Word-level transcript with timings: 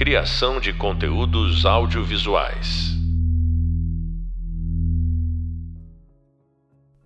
Criação 0.00 0.58
de 0.58 0.72
conteúdos 0.72 1.66
audiovisuais. 1.66 2.96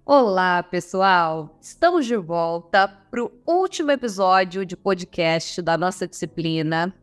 Olá, 0.06 0.62
pessoal! 0.62 1.58
Estamos 1.60 2.06
de 2.06 2.16
volta 2.16 2.86
para 2.86 3.24
o 3.24 3.32
último 3.44 3.90
episódio 3.90 4.64
de 4.64 4.76
podcast 4.76 5.60
da 5.60 5.76
nossa 5.76 6.06
disciplina. 6.06 6.94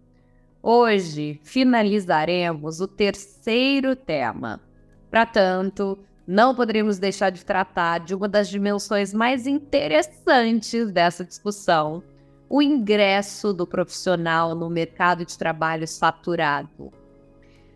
Hoje 0.63 1.41
finalizaremos 1.43 2.79
o 2.79 2.87
terceiro 2.87 3.93
tema. 3.93 4.61
Para 5.09 5.25
tanto, 5.25 5.99
não 6.25 6.55
poderíamos 6.55 6.99
deixar 6.99 7.31
de 7.31 7.43
tratar 7.43 7.99
de 7.99 8.15
uma 8.15 8.29
das 8.29 8.47
dimensões 8.47 9.13
mais 9.13 9.45
interessantes 9.45 10.89
dessa 10.89 11.25
discussão, 11.25 12.01
o 12.53 12.61
ingresso 12.61 13.53
do 13.53 13.65
profissional 13.65 14.53
no 14.53 14.69
mercado 14.69 15.25
de 15.25 15.37
trabalho 15.37 15.87
saturado. 15.87 16.91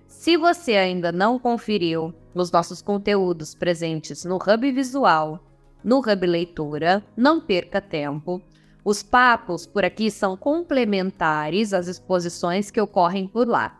Se 0.06 0.36
você 0.36 0.76
ainda 0.76 1.14
não 1.14 1.40
conferiu 1.40 2.14
os 2.34 2.52
nossos 2.52 2.82
conteúdos 2.82 3.56
presentes 3.56 4.26
no 4.26 4.36
Hub 4.36 4.72
Visual, 4.74 5.40
no 5.82 6.00
Hub 6.00 6.28
Leitura, 6.28 7.02
não 7.16 7.40
perca 7.40 7.80
tempo. 7.80 8.42
Os 8.84 9.02
papos 9.02 9.66
por 9.66 9.86
aqui 9.86 10.12
são 10.12 10.36
complementares 10.36 11.74
às 11.74 11.88
exposições 11.88 12.70
que 12.70 12.82
ocorrem 12.82 13.30
por 13.30 13.48
lá. 13.48 13.80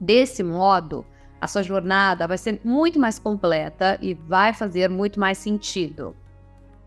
Desse 0.00 0.44
modo, 0.44 1.04
a 1.40 1.48
sua 1.48 1.64
jornada 1.64 2.28
vai 2.28 2.38
ser 2.38 2.60
muito 2.62 2.96
mais 3.00 3.18
completa 3.18 3.98
e 4.00 4.14
vai 4.14 4.54
fazer 4.54 4.88
muito 4.88 5.18
mais 5.18 5.36
sentido. 5.38 6.14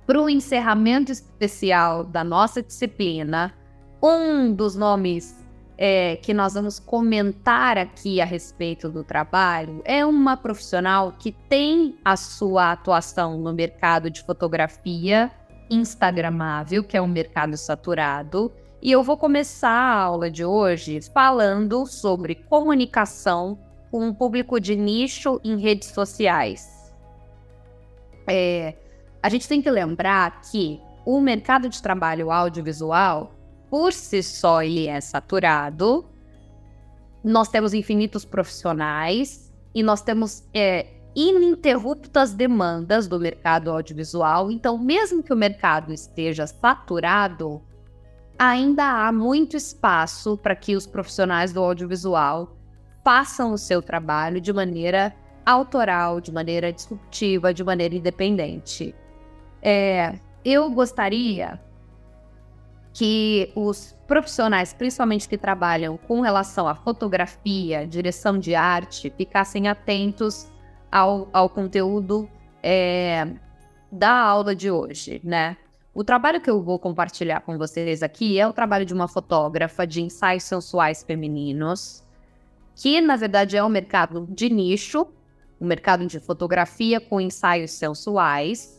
Para 0.09 0.23
o 0.23 0.27
encerramento 0.27 1.11
especial 1.11 2.03
da 2.03 2.23
nossa 2.23 2.63
disciplina, 2.63 3.53
um 4.01 4.51
dos 4.51 4.75
nomes 4.75 5.45
é, 5.77 6.15
que 6.15 6.33
nós 6.33 6.55
vamos 6.55 6.79
comentar 6.79 7.77
aqui 7.77 8.19
a 8.19 8.25
respeito 8.25 8.89
do 8.89 9.03
trabalho 9.03 9.83
é 9.85 10.03
uma 10.03 10.35
profissional 10.35 11.13
que 11.19 11.31
tem 11.47 11.95
a 12.03 12.17
sua 12.17 12.71
atuação 12.71 13.37
no 13.37 13.53
mercado 13.53 14.09
de 14.09 14.23
fotografia 14.23 15.29
instagramável, 15.69 16.83
que 16.83 16.97
é 16.97 17.01
um 17.03 17.07
mercado 17.07 17.55
saturado. 17.55 18.51
E 18.81 18.91
eu 18.91 19.03
vou 19.03 19.15
começar 19.15 19.69
a 19.69 20.01
aula 20.01 20.31
de 20.31 20.43
hoje 20.43 20.99
falando 21.13 21.85
sobre 21.85 22.33
comunicação 22.33 23.59
com 23.91 24.07
um 24.07 24.11
público 24.11 24.59
de 24.59 24.75
nicho 24.75 25.39
em 25.43 25.59
redes 25.59 25.89
sociais. 25.89 26.91
É, 28.27 28.73
a 29.21 29.29
gente 29.29 29.47
tem 29.47 29.61
que 29.61 29.69
lembrar 29.69 30.41
que 30.41 30.79
o 31.05 31.19
mercado 31.19 31.67
de 31.69 31.81
trabalho 31.81 32.31
audiovisual, 32.31 33.33
por 33.69 33.91
si 33.93 34.21
só, 34.23 34.61
ele 34.61 34.87
é 34.87 35.01
saturado. 35.01 36.05
Nós 37.23 37.49
temos 37.49 37.73
infinitos 37.73 38.23
profissionais 38.23 39.51
e 39.73 39.83
nós 39.83 40.01
temos 40.01 40.43
é, 40.53 40.87
ininterruptas 41.15 42.33
demandas 42.33 43.07
do 43.07 43.19
mercado 43.19 43.71
audiovisual. 43.71 44.51
Então, 44.51 44.77
mesmo 44.77 45.23
que 45.23 45.33
o 45.33 45.37
mercado 45.37 45.91
esteja 45.91 46.47
saturado, 46.47 47.61
ainda 48.37 48.85
há 48.85 49.11
muito 49.11 49.57
espaço 49.57 50.37
para 50.37 50.55
que 50.55 50.75
os 50.75 50.87
profissionais 50.87 51.51
do 51.51 51.61
audiovisual 51.61 52.55
façam 53.03 53.53
o 53.53 53.57
seu 53.57 53.81
trabalho 53.81 54.39
de 54.39 54.53
maneira 54.53 55.13
autoral, 55.45 56.21
de 56.21 56.31
maneira 56.31 56.71
disruptiva, 56.71 57.53
de 57.53 57.63
maneira 57.63 57.95
independente. 57.95 58.95
É, 59.61 60.19
eu 60.43 60.69
gostaria 60.69 61.59
que 62.93 63.51
os 63.55 63.95
profissionais, 64.07 64.73
principalmente 64.73 65.29
que 65.29 65.37
trabalham 65.37 65.97
com 65.97 66.21
relação 66.21 66.67
à 66.67 66.75
fotografia, 66.75 67.85
direção 67.85 68.37
de 68.37 68.55
arte, 68.55 69.13
ficassem 69.15 69.67
atentos 69.67 70.51
ao, 70.91 71.29
ao 71.31 71.49
conteúdo 71.49 72.29
é, 72.63 73.27
da 73.91 74.11
aula 74.11 74.55
de 74.55 74.71
hoje, 74.71 75.21
né? 75.23 75.55
O 75.93 76.03
trabalho 76.03 76.39
que 76.39 76.49
eu 76.49 76.61
vou 76.61 76.79
compartilhar 76.79 77.41
com 77.41 77.57
vocês 77.57 78.03
aqui 78.03 78.39
é 78.39 78.47
o 78.47 78.53
trabalho 78.53 78.85
de 78.85 78.93
uma 78.93 79.07
fotógrafa 79.07 79.85
de 79.85 80.01
ensaios 80.01 80.43
sensuais 80.43 81.03
femininos, 81.03 82.03
que 82.75 83.01
na 83.01 83.15
verdade 83.15 83.57
é 83.57 83.63
um 83.63 83.69
mercado 83.69 84.27
de 84.29 84.49
nicho, 84.49 85.07
um 85.59 85.65
mercado 85.65 86.05
de 86.05 86.19
fotografia 86.19 87.01
com 87.01 87.19
ensaios 87.19 87.71
sensuais, 87.71 88.78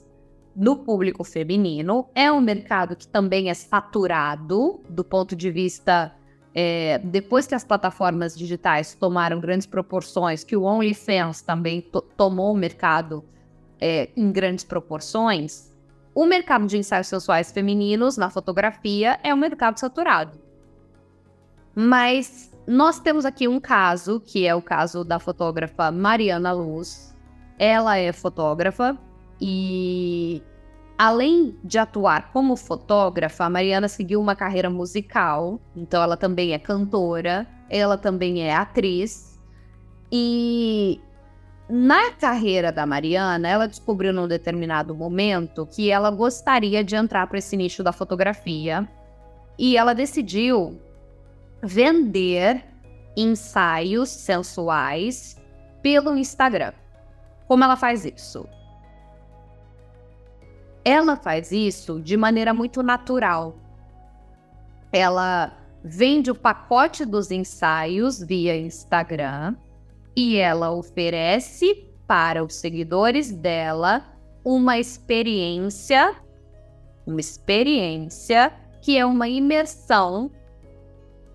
no 0.61 0.77
público 0.77 1.25
feminino. 1.25 2.07
É 2.15 2.31
um 2.31 2.39
mercado 2.39 2.95
que 2.95 3.09
também 3.09 3.49
é 3.49 3.55
saturado 3.55 4.83
do 4.91 5.03
ponto 5.03 5.35
de 5.35 5.51
vista. 5.51 6.15
É, 6.55 6.99
depois 6.99 7.47
que 7.47 7.55
as 7.55 7.65
plataformas 7.65 8.37
digitais 8.37 8.95
tomaram 8.95 9.41
grandes 9.41 9.67
proporções, 9.67 10.45
que 10.45 10.55
o 10.55 10.65
OnlyFans 10.65 11.41
também 11.41 11.81
tomou 12.15 12.53
o 12.53 12.57
mercado 12.57 13.25
é, 13.81 14.11
em 14.15 14.31
grandes 14.31 14.63
proporções, 14.63 15.73
o 16.15 16.27
mercado 16.27 16.67
de 16.67 16.77
ensaios 16.77 17.07
sensuais 17.07 17.51
femininos 17.51 18.19
na 18.19 18.29
fotografia 18.29 19.19
é 19.23 19.33
um 19.33 19.39
mercado 19.39 19.79
saturado. 19.79 20.39
Mas 21.75 22.53
nós 22.67 22.99
temos 22.99 23.25
aqui 23.25 23.49
um 23.49 23.61
caso, 23.61 24.21
que 24.21 24.47
é 24.47 24.55
o 24.55 24.61
caso 24.61 25.05
da 25.05 25.19
fotógrafa 25.19 25.91
Mariana 25.91 26.53
Luz. 26.53 27.17
Ela 27.59 27.97
é 27.97 28.13
fotógrafa, 28.13 28.99
e 29.41 30.43
além 31.01 31.57
de 31.65 31.79
atuar 31.79 32.31
como 32.31 32.55
fotógrafa, 32.55 33.47
a 33.47 33.49
Mariana 33.49 33.89
seguiu 33.89 34.21
uma 34.21 34.37
carreira 34.37 34.69
musical. 34.69 35.59
Então 35.75 36.03
ela 36.03 36.15
também 36.15 36.53
é 36.53 36.59
cantora, 36.59 37.47
ela 37.71 37.97
também 37.97 38.43
é 38.43 38.55
atriz. 38.55 39.41
E 40.13 41.01
na 41.71 42.11
carreira 42.11 42.71
da 42.71 42.85
Mariana, 42.85 43.49
ela 43.49 43.67
descobriu 43.67 44.13
num 44.13 44.29
determinado 44.29 44.95
momento 44.95 45.67
que 45.67 45.91
ela 45.91 46.11
gostaria 46.11 46.85
de 46.85 46.95
entrar 46.95 47.27
para 47.29 47.39
esse 47.39 47.57
nicho 47.57 47.83
da 47.83 47.93
fotografia. 47.93 48.87
E 49.59 49.79
ela 49.79 49.95
decidiu 49.95 50.79
vender 51.63 52.63
ensaios 53.17 54.11
sensuais 54.11 55.35
pelo 55.81 56.15
Instagram. 56.15 56.75
Como 57.49 57.65
ela 57.65 57.77
faz 57.77 58.05
isso? 58.05 58.47
Ela 60.85 61.17
faz 61.17 61.53
isso 61.53 62.01
de 62.01 62.17
maneira 62.17 62.55
muito 62.55 62.83
natural. 62.83 63.57
Ela 64.93 65.57
vende 65.85 66.31
o 66.31 66.35
pacote 66.35 67.05
dos 67.05 67.31
ensaios 67.31 68.21
via 68.21 68.57
Instagram 68.57 69.57
e 70.17 70.37
ela 70.37 70.71
oferece 70.71 71.87
para 72.07 72.43
os 72.43 72.55
seguidores 72.55 73.31
dela 73.31 74.05
uma 74.45 74.79
experiência, 74.79 76.17
uma 77.07 77.21
experiência 77.21 78.53
que 78.81 78.99
é 78.99 79.05
uma 79.05 79.29
imersão 79.29 80.31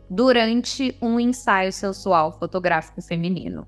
durante 0.09 0.97
um 1.01 1.19
ensaio 1.19 1.72
sensual 1.72 2.38
fotográfico 2.38 3.01
feminino 3.01 3.66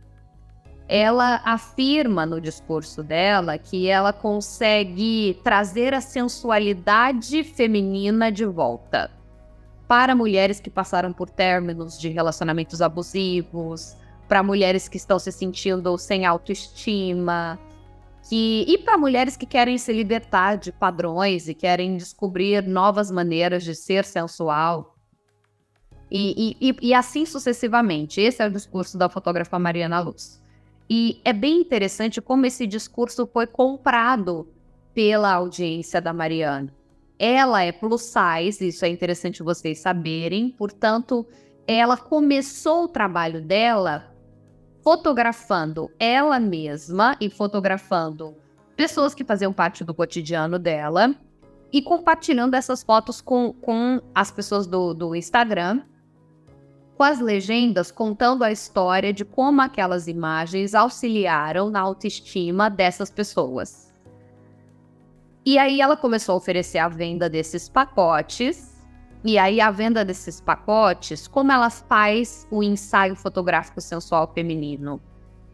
ela 0.87 1.41
afirma 1.43 2.25
no 2.25 2.39
discurso 2.39 3.03
dela 3.03 3.57
que 3.57 3.87
ela 3.87 4.13
consegue 4.13 5.39
trazer 5.43 5.93
a 5.93 6.01
sensualidade 6.01 7.43
feminina 7.43 8.31
de 8.31 8.45
volta 8.45 9.11
para 9.87 10.15
mulheres 10.15 10.59
que 10.59 10.69
passaram 10.69 11.13
por 11.13 11.29
términos 11.29 11.99
de 11.99 12.09
relacionamentos 12.09 12.81
abusivos, 12.81 13.95
para 14.27 14.43
mulheres 14.43 14.89
que 14.89 14.97
estão 14.97 15.17
se 15.17 15.31
sentindo 15.31 15.97
sem 15.97 16.25
autoestima, 16.25 17.57
que, 18.27 18.65
e 18.67 18.77
para 18.77 18.97
mulheres 18.97 19.37
que 19.37 19.45
querem 19.45 19.77
se 19.77 19.93
libertar 19.93 20.57
de 20.57 20.71
padrões 20.71 21.47
e 21.47 21.53
querem 21.53 21.95
descobrir 21.95 22.67
novas 22.67 23.09
maneiras 23.09 23.63
de 23.63 23.73
ser 23.73 24.03
sensual. 24.03 24.95
E, 26.09 26.55
e, 26.61 26.75
e, 26.81 26.93
assim 26.93 27.25
sucessivamente. 27.25 28.21
Esse 28.21 28.41
é 28.41 28.47
o 28.47 28.51
discurso 28.51 28.97
da 28.97 29.09
fotógrafa 29.09 29.59
Mariana 29.59 29.99
Luz. 29.99 30.41
E 30.89 31.21
é 31.25 31.33
bem 31.33 31.59
interessante 31.59 32.21
como 32.21 32.45
esse 32.45 32.65
discurso 32.65 33.27
foi 33.27 33.45
comprado 33.45 34.47
pela 34.93 35.33
audiência 35.33 36.01
da 36.01 36.13
Mariana. 36.13 36.73
Ela 37.19 37.63
é 37.63 37.71
plus 37.71 38.03
size, 38.03 38.67
isso 38.67 38.85
é 38.85 38.89
interessante 38.89 39.43
vocês 39.43 39.79
saberem, 39.79 40.49
portanto, 40.49 41.25
ela 41.67 41.97
começou 41.97 42.85
o 42.85 42.87
trabalho 42.87 43.41
dela 43.41 44.13
fotografando 44.83 45.91
ela 45.99 46.39
mesma 46.39 47.17
e 47.19 47.29
fotografando 47.29 48.35
pessoas 48.75 49.13
que 49.13 49.23
faziam 49.23 49.51
parte 49.51 49.83
do 49.83 49.93
cotidiano 49.93 50.57
dela 50.57 51.13
e 51.73 51.81
compartilhando 51.81 52.53
essas 52.53 52.83
fotos 52.83 53.19
com, 53.19 53.51
com 53.51 53.99
as 54.15 54.31
pessoas 54.31 54.65
do, 54.65 54.93
do 54.93 55.15
Instagram 55.15 55.81
com 56.97 57.03
as 57.03 57.19
legendas 57.19 57.91
contando 57.91 58.43
a 58.43 58.51
história 58.51 59.13
de 59.13 59.23
como 59.23 59.61
aquelas 59.61 60.07
imagens 60.07 60.73
auxiliaram 60.73 61.69
na 61.69 61.79
autoestima 61.79 62.69
dessas 62.69 63.11
pessoas. 63.11 63.93
E 65.45 65.59
aí 65.59 65.79
ela 65.79 65.95
começou 65.95 66.33
a 66.33 66.37
oferecer 66.37 66.79
a 66.79 66.89
venda 66.89 67.29
desses 67.29 67.69
pacotes 67.69 68.75
E 69.23 69.37
aí 69.37 69.59
a 69.59 69.71
venda 69.71 70.05
desses 70.05 70.39
pacotes, 70.39 71.27
como 71.27 71.51
ela 71.51 71.69
faz 71.69 72.47
o 72.51 72.63
ensaio 72.63 73.15
fotográfico 73.15 73.81
sensual 73.81 74.31
feminino? 74.33 75.01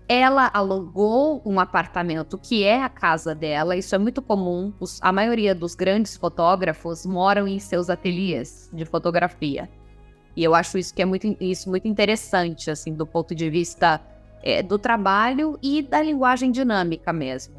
Ela 0.07 0.49
alugou 0.53 1.41
um 1.45 1.59
apartamento 1.59 2.37
que 2.37 2.63
é 2.63 2.83
a 2.83 2.89
casa 2.89 3.33
dela, 3.33 3.75
isso 3.75 3.95
é 3.95 3.97
muito 3.97 4.21
comum. 4.21 4.73
Os, 4.79 4.99
a 5.01 5.11
maioria 5.11 5.55
dos 5.55 5.75
grandes 5.75 6.15
fotógrafos 6.17 7.05
moram 7.05 7.47
em 7.47 7.57
seus 7.57 7.89
ateliês 7.89 8.69
de 8.73 8.85
fotografia. 8.85 9.69
E 10.35 10.43
eu 10.43 10.55
acho 10.55 10.77
isso 10.77 10.93
que 10.93 11.01
é 11.01 11.05
muito, 11.05 11.35
isso 11.39 11.69
muito 11.69 11.87
interessante, 11.87 12.71
assim, 12.71 12.93
do 12.93 13.05
ponto 13.05 13.35
de 13.35 13.49
vista 13.49 14.01
é, 14.41 14.63
do 14.63 14.79
trabalho 14.79 15.57
e 15.61 15.81
da 15.81 16.01
linguagem 16.01 16.51
dinâmica 16.51 17.13
mesmo. 17.13 17.55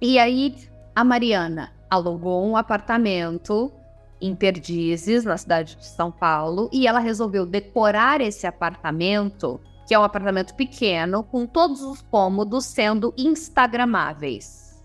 E 0.00 0.18
aí 0.18 0.54
a 0.94 1.04
Mariana 1.04 1.72
alugou 1.90 2.44
um 2.44 2.56
apartamento 2.56 3.72
em 4.20 4.34
Perdizes, 4.34 5.24
na 5.24 5.36
cidade 5.36 5.76
de 5.76 5.86
São 5.86 6.10
Paulo, 6.10 6.68
e 6.72 6.86
ela 6.86 6.98
resolveu 6.98 7.46
decorar 7.46 8.20
esse 8.20 8.46
apartamento 8.46 9.60
que 9.86 9.94
é 9.94 9.98
um 9.98 10.04
apartamento 10.04 10.54
pequeno, 10.54 11.22
com 11.22 11.46
todos 11.46 11.80
os 11.80 12.02
cômodos 12.02 12.66
sendo 12.66 13.14
instagramáveis. 13.16 14.84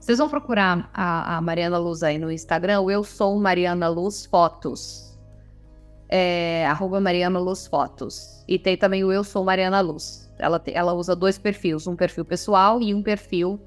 Vocês 0.00 0.18
vão 0.18 0.28
procurar 0.28 0.90
a, 0.92 1.36
a 1.36 1.40
Mariana 1.40 1.78
Luz 1.78 2.02
aí 2.02 2.18
no 2.18 2.32
Instagram, 2.32 2.82
eu 2.90 3.04
sou 3.04 3.38
Mariana 3.38 3.88
Luz 3.88 4.26
Fotos. 4.26 5.07
É, 6.08 6.66
arroba 6.66 7.00
Mariana 7.00 7.38
Luz 7.38 7.66
Fotos. 7.66 8.44
E 8.48 8.58
tem 8.58 8.76
também 8.76 9.04
o 9.04 9.12
Eu 9.12 9.22
Sou 9.22 9.44
Mariana 9.44 9.80
Luz. 9.80 10.30
Ela, 10.38 10.62
ela 10.66 10.92
usa 10.94 11.14
dois 11.14 11.38
perfis, 11.38 11.86
um 11.86 11.96
perfil 11.96 12.24
pessoal 12.24 12.80
e 12.80 12.94
um 12.94 13.02
perfil 13.02 13.60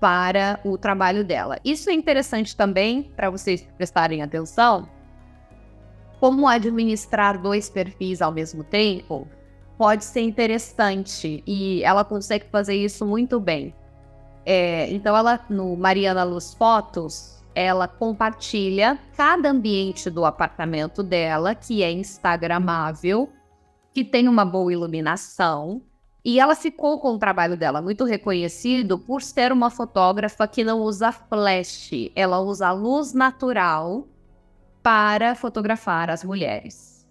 para 0.00 0.60
o 0.64 0.76
trabalho 0.76 1.24
dela. 1.24 1.58
Isso 1.64 1.88
é 1.88 1.94
interessante 1.94 2.54
também 2.54 3.02
para 3.16 3.30
vocês 3.30 3.66
prestarem 3.76 4.22
atenção. 4.22 4.88
Como 6.20 6.46
administrar 6.46 7.40
dois 7.40 7.68
perfis 7.68 8.20
ao 8.20 8.30
mesmo 8.30 8.62
tempo 8.62 9.26
pode 9.76 10.04
ser 10.04 10.20
interessante 10.20 11.42
e 11.46 11.82
ela 11.82 12.04
consegue 12.04 12.46
fazer 12.50 12.74
isso 12.74 13.04
muito 13.04 13.40
bem. 13.40 13.74
É, 14.46 14.90
então, 14.92 15.16
ela 15.16 15.40
no 15.48 15.76
Mariana 15.76 16.22
Luz 16.22 16.54
Fotos, 16.54 17.42
ela 17.54 17.86
compartilha 17.86 18.98
cada 19.16 19.50
ambiente 19.50 20.10
do 20.10 20.24
apartamento 20.24 21.02
dela, 21.02 21.54
que 21.54 21.82
é 21.82 21.92
instagramável, 21.92 23.30
que 23.92 24.04
tem 24.04 24.28
uma 24.28 24.44
boa 24.44 24.72
iluminação. 24.72 25.82
E 26.24 26.40
ela 26.40 26.54
ficou 26.54 26.98
com 26.98 27.12
o 27.12 27.18
trabalho 27.18 27.56
dela 27.56 27.82
muito 27.82 28.04
reconhecido 28.04 28.98
por 28.98 29.22
ser 29.22 29.52
uma 29.52 29.70
fotógrafa 29.70 30.48
que 30.48 30.64
não 30.64 30.80
usa 30.80 31.12
flash, 31.12 31.90
ela 32.16 32.40
usa 32.40 32.72
luz 32.72 33.12
natural 33.12 34.08
para 34.82 35.34
fotografar 35.34 36.10
as 36.10 36.24
mulheres. 36.24 37.06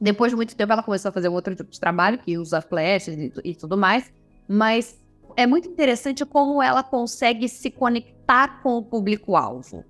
Depois 0.00 0.32
de 0.32 0.36
muito 0.36 0.54
tempo, 0.54 0.72
ela 0.72 0.82
começou 0.82 1.08
a 1.08 1.12
fazer 1.12 1.28
um 1.28 1.32
outro 1.32 1.54
tipo 1.54 1.70
de 1.70 1.80
trabalho, 1.80 2.18
que 2.18 2.36
usa 2.36 2.60
flashes 2.60 3.16
e, 3.16 3.32
e 3.44 3.54
tudo 3.54 3.76
mais. 3.76 4.12
Mas 4.46 5.00
é 5.36 5.46
muito 5.46 5.68
interessante 5.68 6.24
como 6.26 6.62
ela 6.62 6.82
consegue 6.82 7.48
se 7.48 7.70
conectar 7.70 8.13
com 8.62 8.76
o 8.78 8.82
público-alvo. 8.82 9.84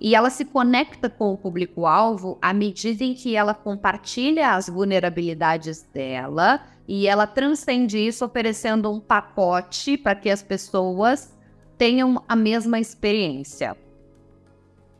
E 0.00 0.14
ela 0.16 0.30
se 0.30 0.44
conecta 0.44 1.08
com 1.08 1.32
o 1.32 1.36
público-alvo 1.36 2.36
à 2.42 2.52
medida 2.52 3.04
em 3.04 3.14
que 3.14 3.36
ela 3.36 3.54
compartilha 3.54 4.54
as 4.54 4.68
vulnerabilidades 4.68 5.82
dela 5.92 6.60
e 6.88 7.06
ela 7.06 7.26
transcende 7.26 7.98
isso 7.98 8.24
oferecendo 8.24 8.90
um 8.90 8.98
pacote 8.98 9.96
para 9.96 10.16
que 10.16 10.28
as 10.28 10.42
pessoas 10.42 11.32
tenham 11.78 12.22
a 12.28 12.34
mesma 12.34 12.80
experiência. 12.80 13.76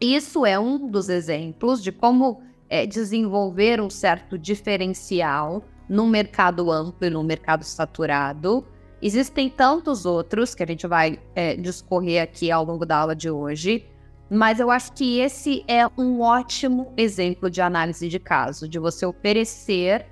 Isso 0.01 0.47
é 0.47 0.59
um 0.59 0.89
dos 0.89 1.09
exemplos 1.09 1.83
de 1.83 1.91
como 1.91 2.43
é, 2.69 2.87
desenvolver 2.87 3.81
um 3.81 3.91
certo 3.91 4.39
diferencial 4.39 5.65
no 5.89 6.07
mercado 6.07 6.71
amplo 6.71 7.07
e 7.07 7.11
no 7.11 7.23
mercado 7.23 7.65
saturado. 7.65 8.65
Existem 9.03 9.51
tantos 9.51 10.07
outros 10.07 10.55
que 10.55 10.63
a 10.63 10.67
gente 10.67 10.87
vai 10.87 11.19
é, 11.35 11.57
discorrer 11.57 12.23
aqui 12.23 12.53
ao 12.53 12.65
longo 12.65 12.87
da 12.87 12.99
aula 12.99 13.17
de 13.17 13.29
hoje, 13.29 13.85
mas 14.31 14.61
eu 14.61 14.71
acho 14.71 14.93
que 14.93 15.19
esse 15.19 15.65
é 15.67 15.85
um 15.99 16.21
ótimo 16.21 16.93
exemplo 16.97 17.51
de 17.51 17.61
análise 17.61 18.09
de 18.09 18.21
caso, 18.21 18.69
de 18.69 18.79
você 18.79 19.05
oferecer 19.05 20.07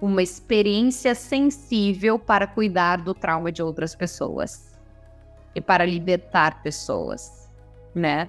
uma 0.00 0.22
experiência 0.22 1.14
sensível 1.14 2.18
para 2.18 2.46
cuidar 2.46 2.96
do 2.96 3.12
trauma 3.12 3.52
de 3.52 3.62
outras 3.62 3.94
pessoas 3.94 4.74
e 5.54 5.60
para 5.60 5.84
libertar 5.84 6.62
pessoas, 6.62 7.50
né? 7.94 8.26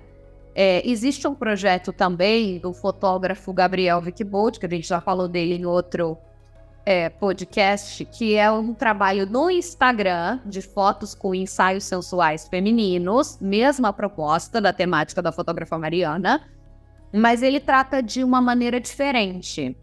É, 0.53 0.85
existe 0.85 1.25
um 1.25 1.33
projeto 1.33 1.93
também 1.93 2.59
do 2.59 2.73
fotógrafo 2.73 3.53
Gabriel 3.53 4.01
Vickbold, 4.01 4.59
que 4.59 4.65
a 4.65 4.69
gente 4.69 4.85
já 4.85 4.99
falou 4.99 5.29
dele 5.29 5.55
em 5.55 5.65
outro 5.65 6.17
é, 6.85 7.09
podcast, 7.09 8.03
que 8.05 8.35
é 8.35 8.51
um 8.51 8.73
trabalho 8.73 9.25
no 9.25 9.49
Instagram 9.49 10.39
de 10.45 10.61
fotos 10.61 11.13
com 11.13 11.35
ensaios 11.35 11.83
sensuais 11.83 12.47
femininos, 12.47 13.37
mesma 13.39 13.93
proposta 13.93 14.59
da 14.59 14.73
temática 14.73 15.21
da 15.21 15.31
fotógrafa 15.31 15.77
Mariana, 15.77 16.41
mas 17.13 17.43
ele 17.43 17.59
trata 17.59 18.01
de 18.01 18.23
uma 18.23 18.41
maneira 18.41 18.79
diferente. 18.79 19.77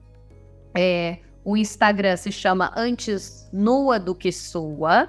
É, 0.76 1.18
o 1.44 1.56
Instagram 1.56 2.16
se 2.16 2.32
chama 2.32 2.72
Antes 2.76 3.48
Nua 3.52 3.98
do 3.98 4.14
que 4.14 4.32
Sua, 4.32 5.08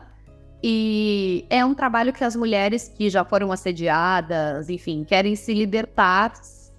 e 0.61 1.45
é 1.49 1.63
um 1.63 1.73
trabalho 1.73 2.11
que 2.11 2.23
as 2.23 2.35
mulheres 2.35 2.89
que 2.89 3.09
já 3.09 3.23
foram 3.23 3.51
assediadas, 3.51 4.69
enfim, 4.69 5.05
querem 5.05 5.35
se 5.35 5.53
libertar, 5.53 6.33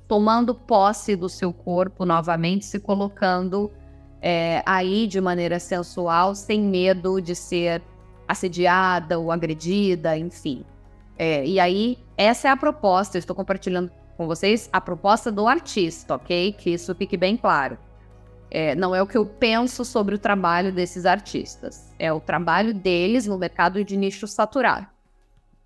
tomando 0.06 0.54
posse 0.54 1.16
do 1.16 1.28
seu 1.28 1.52
corpo 1.52 2.04
novamente, 2.04 2.66
se 2.66 2.78
colocando 2.78 3.70
é, 4.20 4.62
aí 4.66 5.06
de 5.06 5.20
maneira 5.20 5.58
sensual, 5.58 6.34
sem 6.34 6.60
medo 6.60 7.20
de 7.20 7.34
ser 7.34 7.82
assediada 8.28 9.18
ou 9.18 9.32
agredida, 9.32 10.16
enfim. 10.16 10.64
É, 11.18 11.44
e 11.44 11.58
aí, 11.58 11.98
essa 12.16 12.48
é 12.48 12.50
a 12.50 12.56
proposta, 12.56 13.16
eu 13.16 13.20
estou 13.20 13.34
compartilhando 13.34 13.90
com 14.16 14.26
vocês 14.26 14.68
a 14.72 14.80
proposta 14.80 15.32
do 15.32 15.48
artista, 15.48 16.14
ok? 16.14 16.52
Que 16.52 16.70
isso 16.70 16.94
fique 16.94 17.16
bem 17.16 17.36
claro. 17.36 17.78
É, 18.50 18.74
não 18.74 18.94
é 18.94 19.00
o 19.00 19.06
que 19.06 19.16
eu 19.16 19.24
penso 19.24 19.84
sobre 19.84 20.14
o 20.14 20.18
trabalho 20.18 20.72
desses 20.72 21.06
artistas. 21.06 21.92
É 21.98 22.12
o 22.12 22.20
trabalho 22.20 22.74
deles 22.74 23.26
no 23.26 23.38
mercado 23.38 23.82
de 23.84 23.96
nicho 23.96 24.26
saturado. 24.26 24.86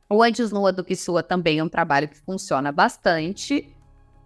O 0.08 0.22
Antes 0.22 0.52
Nua 0.52 0.72
do 0.72 0.84
que 0.84 0.94
Sua 0.94 1.22
também 1.22 1.58
é 1.58 1.64
um 1.64 1.68
trabalho 1.68 2.08
que 2.08 2.18
funciona 2.18 2.70
bastante. 2.70 3.74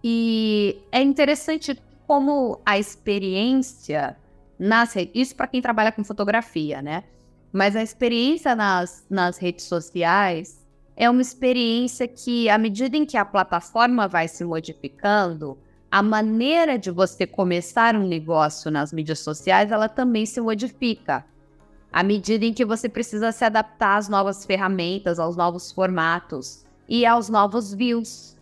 E 0.03 0.81
é 0.91 1.01
interessante 1.01 1.79
como 2.09 2.59
a 2.65 2.79
experiência 2.79 4.17
nas 4.57 4.93
redes. 4.93 5.11
Isso 5.13 5.35
para 5.35 5.45
quem 5.45 5.61
trabalha 5.61 5.91
com 5.91 6.03
fotografia, 6.03 6.81
né? 6.81 7.03
Mas 7.53 7.75
a 7.75 7.83
experiência 7.83 8.55
nas, 8.55 9.05
nas 9.07 9.37
redes 9.37 9.65
sociais 9.65 10.65
é 10.97 11.07
uma 11.07 11.21
experiência 11.21 12.07
que, 12.07 12.49
à 12.49 12.57
medida 12.57 12.97
em 12.97 13.05
que 13.05 13.15
a 13.15 13.23
plataforma 13.23 14.07
vai 14.07 14.27
se 14.27 14.43
modificando, 14.43 15.55
a 15.91 16.01
maneira 16.01 16.79
de 16.79 16.89
você 16.89 17.27
começar 17.27 17.95
um 17.95 18.07
negócio 18.07 18.71
nas 18.71 18.91
mídias 18.91 19.19
sociais, 19.19 19.71
ela 19.71 19.87
também 19.87 20.25
se 20.25 20.41
modifica. 20.41 21.23
À 21.93 22.01
medida 22.01 22.43
em 22.43 22.55
que 22.55 22.65
você 22.65 22.89
precisa 22.89 23.31
se 23.31 23.45
adaptar 23.45 23.97
às 23.97 24.09
novas 24.09 24.43
ferramentas, 24.47 25.19
aos 25.19 25.37
novos 25.37 25.71
formatos 25.71 26.65
e 26.87 27.05
aos 27.05 27.29
novos 27.29 27.71
views. 27.71 28.35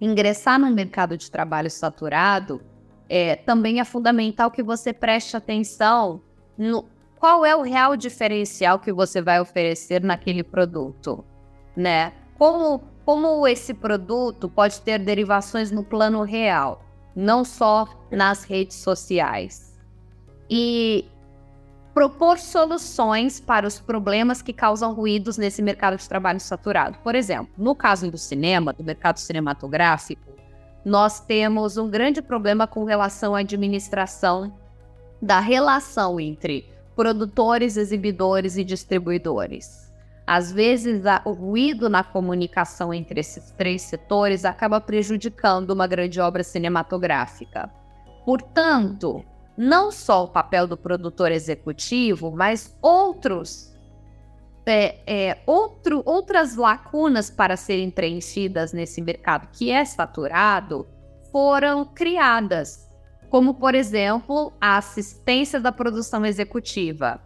Ingressar 0.00 0.58
no 0.58 0.70
mercado 0.70 1.16
de 1.16 1.30
trabalho 1.30 1.70
saturado 1.70 2.60
é, 3.08 3.36
também 3.36 3.80
é 3.80 3.84
fundamental 3.84 4.50
que 4.50 4.62
você 4.62 4.92
preste 4.92 5.36
atenção 5.36 6.20
no 6.58 6.84
qual 7.18 7.44
é 7.46 7.56
o 7.56 7.62
real 7.62 7.96
diferencial 7.96 8.78
que 8.78 8.92
você 8.92 9.22
vai 9.22 9.40
oferecer 9.40 10.02
naquele 10.02 10.42
produto, 10.42 11.24
né? 11.76 12.12
Como 12.38 12.82
como 13.06 13.46
esse 13.46 13.72
produto 13.72 14.48
pode 14.48 14.80
ter 14.80 14.98
derivações 14.98 15.70
no 15.70 15.84
plano 15.84 16.22
real, 16.22 16.84
não 17.14 17.44
só 17.44 17.86
nas 18.10 18.42
redes 18.42 18.78
sociais. 18.78 19.78
E 20.50 21.04
propor 21.96 22.38
soluções 22.38 23.40
para 23.40 23.66
os 23.66 23.80
problemas 23.80 24.42
que 24.42 24.52
causam 24.52 24.92
ruídos 24.92 25.38
nesse 25.38 25.62
mercado 25.62 25.96
de 25.96 26.06
trabalho 26.06 26.38
saturado. 26.38 26.98
Por 27.02 27.14
exemplo, 27.14 27.48
no 27.56 27.74
caso 27.74 28.10
do 28.10 28.18
cinema, 28.18 28.70
do 28.70 28.84
mercado 28.84 29.16
cinematográfico, 29.16 30.30
nós 30.84 31.20
temos 31.20 31.78
um 31.78 31.88
grande 31.88 32.20
problema 32.20 32.66
com 32.66 32.84
relação 32.84 33.34
à 33.34 33.38
administração 33.38 34.54
da 35.22 35.40
relação 35.40 36.20
entre 36.20 36.68
produtores, 36.94 37.78
exibidores 37.78 38.58
e 38.58 38.62
distribuidores. 38.62 39.90
Às 40.26 40.52
vezes, 40.52 41.02
o 41.24 41.32
ruído 41.32 41.88
na 41.88 42.04
comunicação 42.04 42.92
entre 42.92 43.20
esses 43.20 43.52
três 43.52 43.80
setores 43.80 44.44
acaba 44.44 44.82
prejudicando 44.82 45.70
uma 45.70 45.86
grande 45.86 46.20
obra 46.20 46.44
cinematográfica. 46.44 47.70
Portanto, 48.22 49.24
não 49.56 49.90
só 49.90 50.24
o 50.24 50.28
papel 50.28 50.66
do 50.66 50.76
produtor 50.76 51.32
executivo, 51.32 52.30
mas 52.30 52.76
outros 52.82 53.74
é, 54.66 54.96
é, 55.06 55.38
outro, 55.46 56.02
outras 56.04 56.56
lacunas 56.56 57.30
para 57.30 57.56
serem 57.56 57.88
preenchidas 57.88 58.72
nesse 58.72 59.00
mercado 59.00 59.48
que 59.52 59.70
é 59.70 59.84
saturado 59.84 60.88
foram 61.30 61.84
criadas, 61.84 62.88
como, 63.30 63.54
por 63.54 63.74
exemplo, 63.76 64.52
a 64.60 64.76
assistência 64.76 65.60
da 65.60 65.70
produção 65.70 66.26
executiva, 66.26 67.20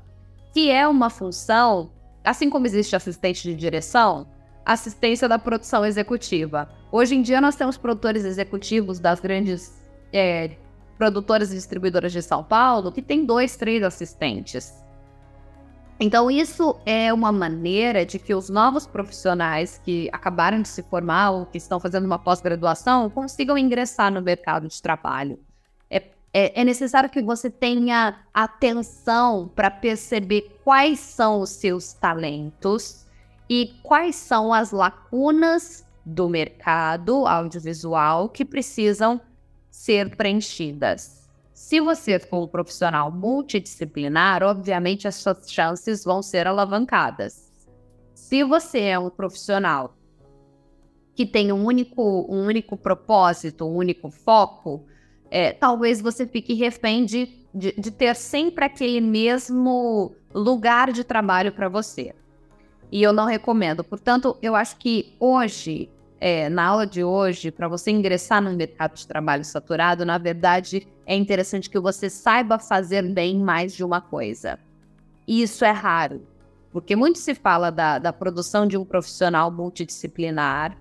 que 0.53 0.71
é 0.71 0.87
uma 0.87 1.09
função, 1.09 1.93
assim 2.23 2.51
como 2.51 2.67
existe 2.67 2.95
assistente 2.95 3.43
de 3.43 3.55
direção, 3.55 4.29
assistência 4.65 5.27
da 5.27 5.39
produção 5.39 5.87
executiva. 5.87 6.69
Hoje 6.93 7.15
em 7.15 7.23
dia, 7.23 7.41
nós 7.41 7.57
temos 7.57 7.79
produtores 7.79 8.25
executivos 8.25 8.99
das 8.99 9.19
grandes 9.19 9.81
é, 10.13 10.57
produtoras 11.01 11.51
e 11.51 11.55
distribuidoras 11.55 12.13
de 12.13 12.21
São 12.21 12.45
Paulo 12.45 12.93
que 12.93 13.01
tem 13.01 13.25
dois, 13.25 13.57
três 13.57 13.83
assistentes. 13.83 14.85
Então, 15.99 16.31
isso 16.31 16.77
é 16.85 17.11
uma 17.11 17.33
maneira 17.33 18.05
de 18.05 18.19
que 18.19 18.35
os 18.35 18.51
novos 18.51 18.87
profissionais 18.87 19.81
que 19.83 20.11
acabaram 20.13 20.61
de 20.61 20.69
se 20.69 20.83
formar 20.83 21.31
ou 21.31 21.47
que 21.47 21.57
estão 21.57 21.81
fazendo 21.81 22.05
uma 22.05 22.19
pós-graduação 22.19 23.09
consigam 23.09 23.57
ingressar 23.57 24.13
no 24.13 24.21
mercado 24.21 24.69
de 24.69 24.83
trabalho. 24.83 25.41
É, 25.91 26.03
é, 26.35 26.61
é 26.61 26.65
necessário 26.65 27.09
que 27.09 27.23
você 27.23 27.49
tenha 27.49 28.19
atenção 28.35 29.51
para 29.55 29.71
perceber 29.71 30.55
quais 30.63 31.01
são 31.01 31.41
os 31.41 31.49
seus 31.49 31.95
talentos 31.95 33.07
e 33.49 33.73
quais 33.83 34.17
são 34.17 34.53
as 34.53 34.71
lacunas 34.71 35.87
do 36.05 36.29
mercado 36.29 37.27
audiovisual 37.27 38.29
que 38.29 38.45
precisam 38.45 39.19
ser 39.71 40.17
preenchidas. 40.17 41.29
Se 41.53 41.81
você 41.81 42.19
for 42.19 42.45
um 42.45 42.49
profissional 42.49 43.13
multidisciplinar, 43.13 44.43
obviamente 44.43 45.07
as 45.07 45.17
suas 45.17 45.51
chances 45.51 46.05
vão 46.05 46.23
ser 46.23 46.47
alavancadas. 46.47 47.51
Se 48.15 48.43
você 48.43 48.81
é 48.81 48.99
um 48.99 49.11
profissional 49.11 49.95
que 51.15 51.27
tem 51.27 51.53
um 51.53 51.65
único, 51.65 52.27
um 52.29 52.47
único 52.47 52.77
propósito, 52.77 53.67
um 53.67 53.77
único 53.77 54.11
foco, 54.11 54.87
é, 55.31 55.53
talvez 55.53 56.01
você 56.01 56.27
fique 56.27 56.55
refém 56.55 57.05
de, 57.05 57.47
de, 57.55 57.73
de 57.73 57.91
ter 57.91 58.17
sempre 58.17 58.65
aquele 58.65 59.01
mesmo 59.01 60.15
lugar 60.35 60.93
de 60.93 61.05
trabalho 61.05 61.53
para 61.53 61.69
você. 61.69 62.15
E 62.91 63.03
eu 63.03 63.13
não 63.13 63.27
recomendo. 63.27 63.85
Portanto, 63.85 64.37
eu 64.43 64.57
acho 64.57 64.77
que 64.77 65.15
hoje 65.21 65.91
é, 66.21 66.51
na 66.51 66.67
aula 66.67 66.87
de 66.87 67.03
hoje, 67.03 67.51
para 67.51 67.67
você 67.67 67.91
ingressar 67.91 68.43
no 68.43 68.53
mercado 68.53 68.95
de 68.95 69.07
trabalho 69.07 69.43
saturado, 69.43 70.05
na 70.05 70.19
verdade, 70.19 70.87
é 71.07 71.17
interessante 71.17 71.71
que 71.71 71.81
você 71.81 72.11
saiba 72.11 72.59
fazer 72.59 73.03
bem 73.03 73.39
mais 73.39 73.75
de 73.75 73.83
uma 73.83 74.03
coisa. 74.03 74.59
E 75.27 75.43
isso 75.43 75.65
é 75.65 75.71
raro, 75.71 76.27
porque 76.71 76.95
muito 76.95 77.19
se 77.19 77.35
fala 77.35 77.71
da, 77.71 77.99
da 77.99 78.13
produção 78.13 78.67
de 78.67 78.77
um 78.77 78.85
profissional 78.85 79.51
multidisciplinar, 79.51 80.77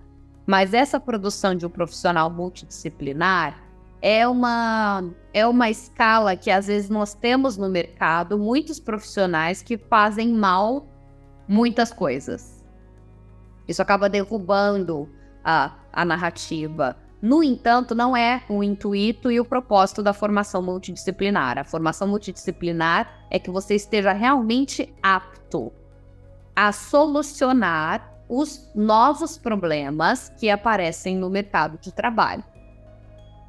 mas 0.46 0.74
essa 0.74 1.00
produção 1.00 1.54
de 1.54 1.64
um 1.64 1.70
profissional 1.70 2.28
multidisciplinar 2.28 3.62
é 4.02 4.28
uma, 4.28 5.04
é 5.32 5.46
uma 5.46 5.70
escala 5.70 6.36
que 6.36 6.50
às 6.50 6.66
vezes 6.66 6.90
nós 6.90 7.14
temos 7.14 7.56
no 7.56 7.68
mercado 7.68 8.38
muitos 8.38 8.78
profissionais 8.78 9.62
que 9.62 9.78
fazem 9.78 10.32
mal 10.32 10.86
muitas 11.48 11.92
coisas. 11.92 12.62
Isso 13.66 13.80
acaba 13.80 14.08
derrubando 14.08 15.08
a, 15.44 15.72
a 15.92 16.04
narrativa. 16.04 16.96
No 17.22 17.42
entanto, 17.42 17.94
não 17.94 18.16
é 18.16 18.42
o 18.48 18.62
intuito 18.62 19.30
e 19.30 19.38
o 19.38 19.44
propósito 19.44 20.02
da 20.02 20.14
formação 20.14 20.62
multidisciplinar. 20.62 21.58
A 21.58 21.64
formação 21.64 22.08
multidisciplinar 22.08 23.26
é 23.30 23.38
que 23.38 23.50
você 23.50 23.74
esteja 23.74 24.12
realmente 24.12 24.92
apto 25.02 25.70
a 26.56 26.72
solucionar 26.72 28.10
os 28.28 28.70
novos 28.74 29.36
problemas 29.36 30.30
que 30.38 30.48
aparecem 30.48 31.16
no 31.16 31.28
mercado 31.28 31.78
de 31.78 31.92
trabalho. 31.92 32.44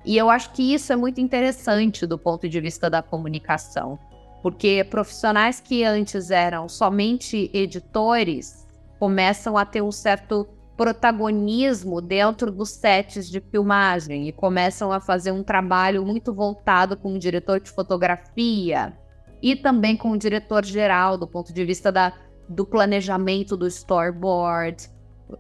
E 0.04 0.18
eu 0.18 0.30
acho 0.30 0.52
que 0.52 0.74
isso 0.74 0.92
é 0.92 0.96
muito 0.96 1.22
interessante 1.22 2.08
do 2.08 2.18
ponto 2.18 2.50
de 2.50 2.60
vista 2.60 2.90
da 2.90 3.04
comunicação, 3.04 4.00
porque 4.42 4.84
profissionais 4.90 5.60
que 5.60 5.84
antes 5.84 6.32
eram 6.32 6.68
somente 6.68 7.50
editores 7.54 8.68
começam 9.00 9.58
a 9.58 9.66
ter 9.66 9.82
um 9.82 9.92
certo 9.92 10.48
protagonismo 10.78 12.02
dentro 12.02 12.52
dos 12.52 12.70
sets 12.70 13.30
de 13.30 13.40
filmagem 13.40 14.28
e 14.28 14.32
começam 14.32 14.92
a 14.92 15.00
fazer 15.00 15.32
um 15.32 15.44
trabalho 15.44 16.06
muito 16.06 16.34
voltado 16.34 16.98
com 16.98 17.14
o 17.14 17.20
diretor 17.20 17.60
de 17.60 17.70
fotografia 17.70 18.98
e 19.42 19.56
também 19.56 19.98
com 19.98 20.12
o 20.12 20.18
diretor 20.18 20.64
geral 20.66 21.18
do 21.18 21.28
ponto 21.28 21.54
de 21.54 21.66
vista 21.66 21.92
da, 21.92 22.14
do 22.48 22.66
planejamento 22.66 23.58
do 23.58 23.68
storyboard. 23.68 24.90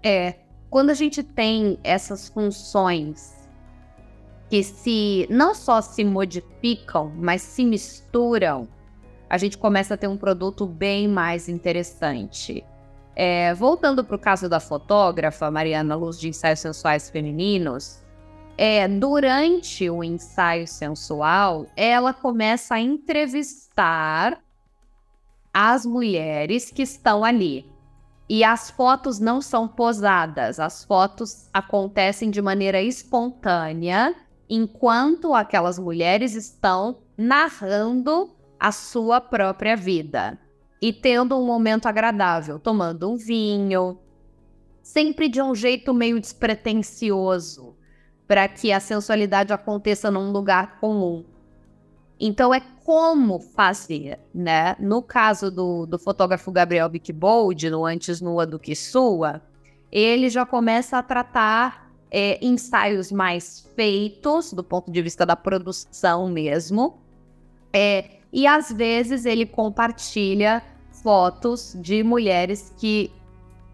É, 0.03 0.35
quando 0.69 0.89
a 0.89 0.93
gente 0.93 1.21
tem 1.23 1.77
essas 1.83 2.29
funções 2.29 3.41
que 4.49 4.63
se 4.63 5.27
não 5.29 5.55
só 5.55 5.81
se 5.81 6.03
modificam, 6.03 7.11
mas 7.15 7.41
se 7.41 7.63
misturam, 7.63 8.67
a 9.29 9.37
gente 9.37 9.57
começa 9.57 9.93
a 9.93 9.97
ter 9.97 10.07
um 10.07 10.17
produto 10.17 10.65
bem 10.65 11.07
mais 11.07 11.47
interessante. 11.47 12.65
É, 13.23 13.53
voltando 13.53 14.03
para 14.03 14.15
o 14.15 14.19
caso 14.19 14.49
da 14.49 14.59
fotógrafa 14.59 15.51
Mariana 15.51 15.95
Luz 15.95 16.19
de 16.19 16.29
Ensaios 16.29 16.59
Sensuais 16.59 17.07
Femininos, 17.07 17.99
é, 18.57 18.87
durante 18.87 19.87
o 19.91 20.03
ensaio 20.03 20.67
sensual, 20.67 21.67
ela 21.77 22.15
começa 22.15 22.73
a 22.73 22.79
entrevistar 22.79 24.41
as 25.53 25.85
mulheres 25.85 26.71
que 26.71 26.81
estão 26.81 27.23
ali. 27.23 27.71
E 28.27 28.43
as 28.43 28.71
fotos 28.71 29.19
não 29.19 29.39
são 29.39 29.67
posadas, 29.67 30.59
as 30.59 30.83
fotos 30.83 31.47
acontecem 31.53 32.31
de 32.31 32.41
maneira 32.41 32.81
espontânea, 32.81 34.15
enquanto 34.49 35.35
aquelas 35.35 35.77
mulheres 35.77 36.33
estão 36.33 37.03
narrando 37.15 38.35
a 38.59 38.71
sua 38.71 39.21
própria 39.21 39.75
vida 39.77 40.39
e 40.81 40.91
tendo 40.91 41.37
um 41.37 41.45
momento 41.45 41.85
agradável, 41.85 42.57
tomando 42.57 43.11
um 43.11 43.15
vinho, 43.15 43.99
sempre 44.81 45.29
de 45.29 45.41
um 45.41 45.53
jeito 45.53 45.93
meio 45.93 46.19
despretensioso, 46.19 47.75
para 48.27 48.47
que 48.47 48.71
a 48.71 48.79
sensualidade 48.79 49.53
aconteça 49.53 50.09
num 50.09 50.31
lugar 50.31 50.79
comum. 50.79 51.23
Então 52.19 52.53
é 52.53 52.61
como 52.83 53.39
fazer, 53.39 54.19
né? 54.33 54.75
No 54.79 55.01
caso 55.01 55.51
do, 55.51 55.85
do 55.85 55.99
fotógrafo 55.99 56.51
Gabriel 56.51 56.89
Bickbold, 56.89 57.69
no 57.69 57.85
Antes 57.85 58.21
Nua 58.21 58.45
do 58.45 58.57
que 58.59 58.75
Sua, 58.75 59.41
ele 59.91 60.29
já 60.29 60.45
começa 60.45 60.97
a 60.97 61.03
tratar 61.03 61.91
é, 62.09 62.43
ensaios 62.43 63.11
mais 63.11 63.67
feitos, 63.75 64.53
do 64.53 64.63
ponto 64.63 64.91
de 64.91 65.01
vista 65.01 65.25
da 65.25 65.35
produção 65.35 66.29
mesmo, 66.29 66.99
é, 67.73 68.20
e 68.31 68.47
às 68.47 68.71
vezes 68.71 69.25
ele 69.25 69.45
compartilha 69.45 70.63
fotos 71.03 71.75
de 71.79 72.03
mulheres 72.03 72.73
que, 72.77 73.11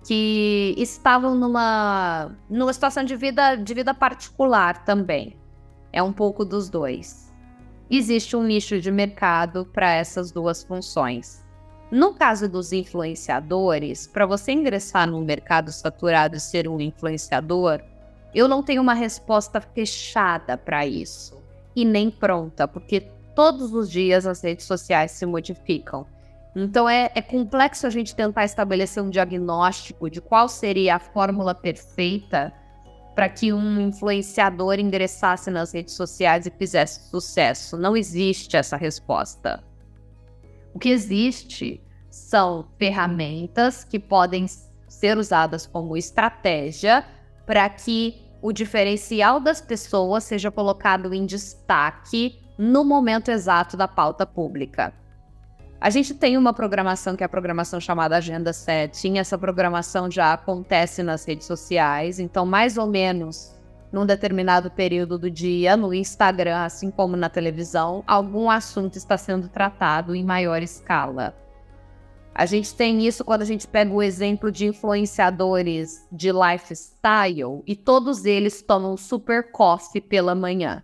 que 0.06 0.74
estavam 0.78 1.36
numa, 1.36 2.36
numa 2.50 2.74
situação 2.74 3.04
de 3.04 3.16
vida, 3.16 3.56
de 3.56 3.74
vida 3.74 3.94
particular 3.94 4.84
também. 4.84 5.36
É 5.92 6.02
um 6.02 6.14
pouco 6.14 6.44
dos 6.44 6.70
dois. 6.70 7.32
Existe 7.90 8.36
um 8.36 8.44
nicho 8.44 8.80
de 8.82 8.92
mercado 8.92 9.66
para 9.66 9.94
essas 9.94 10.32
duas 10.32 10.64
funções. 10.64 11.46
No 11.90 12.14
caso 12.14 12.50
dos 12.50 12.74
influenciadores, 12.74 14.08
para 14.08 14.26
você 14.26 14.52
ingressar 14.52 15.10
num 15.10 15.24
mercado 15.24 15.72
saturado 15.72 16.36
e 16.36 16.40
ser 16.40 16.68
um 16.68 16.82
influenciador, 16.82 17.82
eu 18.36 18.48
não 18.48 18.62
tenho 18.62 18.82
uma 18.82 18.94
resposta 18.94 19.62
fechada 19.62 20.58
para 20.58 20.86
isso 20.86 21.42
e 21.74 21.86
nem 21.86 22.12
pronta, 22.12 22.68
porque 22.68 23.08
todos 23.38 23.72
os 23.72 23.88
dias 23.88 24.26
as 24.26 24.42
redes 24.42 24.66
sociais 24.66 25.12
se 25.12 25.24
modificam. 25.24 26.08
Então 26.56 26.90
é, 26.90 27.12
é 27.14 27.22
complexo 27.22 27.86
a 27.86 27.90
gente 27.92 28.16
tentar 28.16 28.46
estabelecer 28.46 29.04
um 29.04 29.12
diagnóstico 29.12 30.10
de 30.10 30.20
qual 30.20 30.50
seria 30.50 30.96
a 30.96 31.00
fórmula 31.00 31.54
perfeita 31.54 32.52
para 33.14 33.30
que 33.30 33.54
um 33.54 33.80
influenciador 33.80 34.80
ingressasse 34.80 35.52
nas 35.52 35.72
redes 35.72 35.94
sociais 35.94 36.48
e 36.48 36.50
fizesse 36.50 37.12
sucesso. 37.12 37.78
Não 37.78 37.96
existe 37.96 38.58
essa 38.58 38.76
resposta. 38.76 39.64
O 40.74 40.80
que 40.80 40.90
existe 40.90 41.80
são 42.10 42.66
ferramentas 42.80 43.84
que 43.84 44.00
podem 44.00 44.48
ser 44.88 45.16
usadas 45.16 45.68
como 45.68 45.96
estratégia 45.96 47.06
para 47.46 47.70
que 47.70 48.20
o 48.42 48.52
diferencial 48.52 49.40
das 49.40 49.62
pessoas 49.62 50.24
seja 50.24 50.50
colocado 50.50 51.14
em 51.14 51.24
destaque 51.24 52.47
no 52.58 52.84
momento 52.84 53.30
exato 53.30 53.78
da 53.78 53.88
pauta 53.88 54.26
pública. 54.26 54.94
A 55.80 55.92
gente 55.92 56.14
tem 56.16 56.38
uma 56.38 56.54
programação 56.54 57.16
que 57.16 57.24
é 57.24 57.26
a 57.26 57.30
programação 57.30 57.80
chamada 57.80 58.18
Agenda 58.18 58.52
Setting. 58.52 59.20
Essa 59.20 59.38
programação 59.38 60.10
já 60.10 60.34
acontece 60.34 61.04
nas 61.04 61.24
redes 61.24 61.46
sociais, 61.46 62.20
então, 62.20 62.46
mais 62.46 62.78
ou 62.78 62.88
menos 62.88 63.56
num 63.92 64.06
determinado 64.06 64.70
período 64.70 65.18
do 65.18 65.30
dia, 65.30 65.78
no 65.78 65.94
Instagram, 65.94 66.64
assim 66.64 66.92
como 66.92 67.16
na 67.16 67.30
televisão, 67.30 68.04
algum 68.06 68.50
assunto 68.50 68.98
está 68.98 69.18
sendo 69.18 69.48
tratado 69.48 70.14
em 70.16 70.24
maior 70.24 70.62
escala. 70.62 71.36
A 72.34 72.46
gente 72.46 72.76
tem 72.76 73.08
isso 73.08 73.24
quando 73.24 73.42
a 73.42 73.46
gente 73.46 73.68
pega 73.68 73.92
o 73.92 74.04
exemplo 74.04 74.52
de 74.52 74.68
influenciadores 74.68 76.08
de 76.12 76.32
lifestyle 76.32 77.64
e 77.66 77.76
todos 77.76 78.26
eles 78.26 78.62
tomam 78.62 78.96
super 78.96 79.52
coffee 79.52 80.02
pela 80.02 80.36
manhã. 80.36 80.84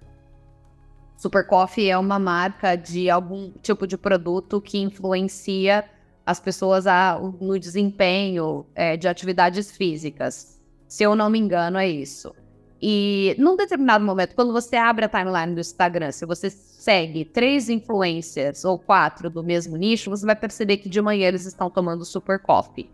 Super 1.17 1.45
Coffee 1.47 1.89
é 1.89 1.97
uma 1.97 2.19
marca 2.19 2.75
de 2.75 3.09
algum 3.09 3.51
tipo 3.61 3.87
de 3.87 3.97
produto 3.97 4.59
que 4.59 4.77
influencia 4.77 5.85
as 6.25 6.39
pessoas 6.39 6.87
a, 6.87 7.19
no 7.39 7.59
desempenho 7.59 8.65
é, 8.75 8.95
de 8.97 9.07
atividades 9.07 9.71
físicas. 9.71 10.59
Se 10.87 11.03
eu 11.03 11.15
não 11.15 11.29
me 11.29 11.39
engano, 11.39 11.77
é 11.77 11.87
isso. 11.87 12.33
E 12.81 13.35
num 13.39 13.55
determinado 13.55 14.03
momento, 14.03 14.35
quando 14.35 14.51
você 14.51 14.75
abre 14.75 15.05
a 15.05 15.09
timeline 15.09 15.53
do 15.53 15.61
Instagram, 15.61 16.11
se 16.11 16.25
você 16.25 16.49
segue 16.49 17.23
três 17.23 17.69
influencers 17.69 18.65
ou 18.65 18.77
quatro 18.77 19.29
do 19.29 19.41
mesmo 19.41 19.77
nicho, 19.77 20.09
você 20.09 20.25
vai 20.25 20.35
perceber 20.35 20.77
que 20.77 20.89
de 20.89 21.01
manhã 21.01 21.29
eles 21.29 21.45
estão 21.45 21.69
tomando 21.69 22.03
super 22.03 22.39
coffee. 22.39 22.89